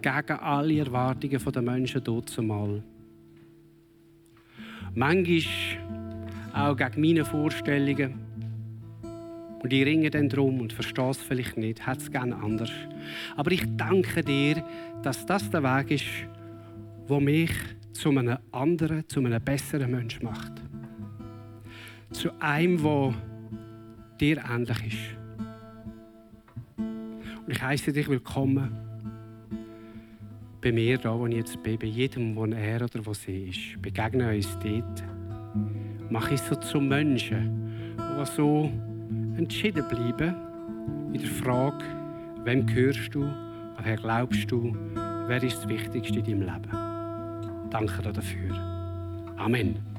gegen 0.01 0.39
alle 0.39 0.79
Erwartungen 0.79 1.53
der 1.53 1.63
Menschen 1.63 2.05
dort 2.05 2.29
zumal. 2.29 2.83
Manchmal 4.95 5.43
auch 6.55 6.77
gegen 6.77 7.01
meine 7.01 7.25
Vorstellungen. 7.25 8.15
Und 9.63 9.73
ich 9.73 9.85
ringe 9.85 10.11
dann 10.11 10.29
drum 10.29 10.61
und 10.61 10.73
verstehe 10.73 11.11
es 11.11 11.19
vielleicht 11.19 11.57
nicht, 11.57 11.87
hat 11.87 11.99
es 11.99 12.11
gerne 12.11 12.37
anders. 12.37 12.71
Aber 13.37 13.51
ich 13.51 13.65
danke 13.77 14.23
dir, 14.23 14.63
dass 15.03 15.27
das 15.27 15.51
der 15.51 15.63
Weg 15.63 15.91
ist, 15.91 16.05
der 17.09 17.21
mich 17.21 17.53
zu 17.93 18.11
einem 18.11 18.39
anderen, 18.53 19.09
zu 19.09 19.21
einem 19.21 19.43
besseren 19.43 19.91
Mensch 19.91 20.21
macht. 20.21 20.53
Zu 22.13 22.31
einem, 22.41 22.83
der 22.83 23.15
dir 24.21 24.45
ähnlich 24.49 24.87
ist. 24.87 25.17
Und 26.77 27.49
ich 27.49 27.63
heiße 27.63 27.93
dich 27.93 28.09
willkommen 28.09 28.84
bei 30.65 30.73
mir, 30.73 30.97
da 30.97 31.17
wo 31.19 31.27
ich 31.27 31.37
jetzt 31.37 31.63
bin, 31.63 31.79
bei 31.79 31.87
jedem, 31.87 32.35
wo 32.35 32.47
er 32.47 32.83
oder 32.83 33.05
wo 33.05 33.13
sie 33.13 33.51
ist. 33.51 33.83
Begegne 33.83 34.35
uns 34.35 34.49
dort. 34.61 35.05
Mach 36.09 36.31
uns 36.31 36.49
so 36.49 36.57
zu 36.57 36.81
Menschen, 36.81 37.95
die 37.99 38.25
so 38.25 38.71
entschieden 39.37 39.87
bleiben 39.89 40.35
in 41.13 41.21
der 41.21 41.31
Frage, 41.31 41.85
wem 42.45 42.67
gehörst 42.67 43.15
du, 43.15 43.25
an 43.25 43.85
wer 43.85 43.97
glaubst 43.97 44.51
du, 44.51 44.75
wer 45.27 45.43
ist 45.43 45.59
das 45.59 45.69
Wichtigste 45.69 46.19
in 46.21 46.25
deinem 46.25 46.41
Leben. 46.41 47.71
Danke 47.71 48.01
dafür. 48.01 48.55
Amen. 49.37 49.94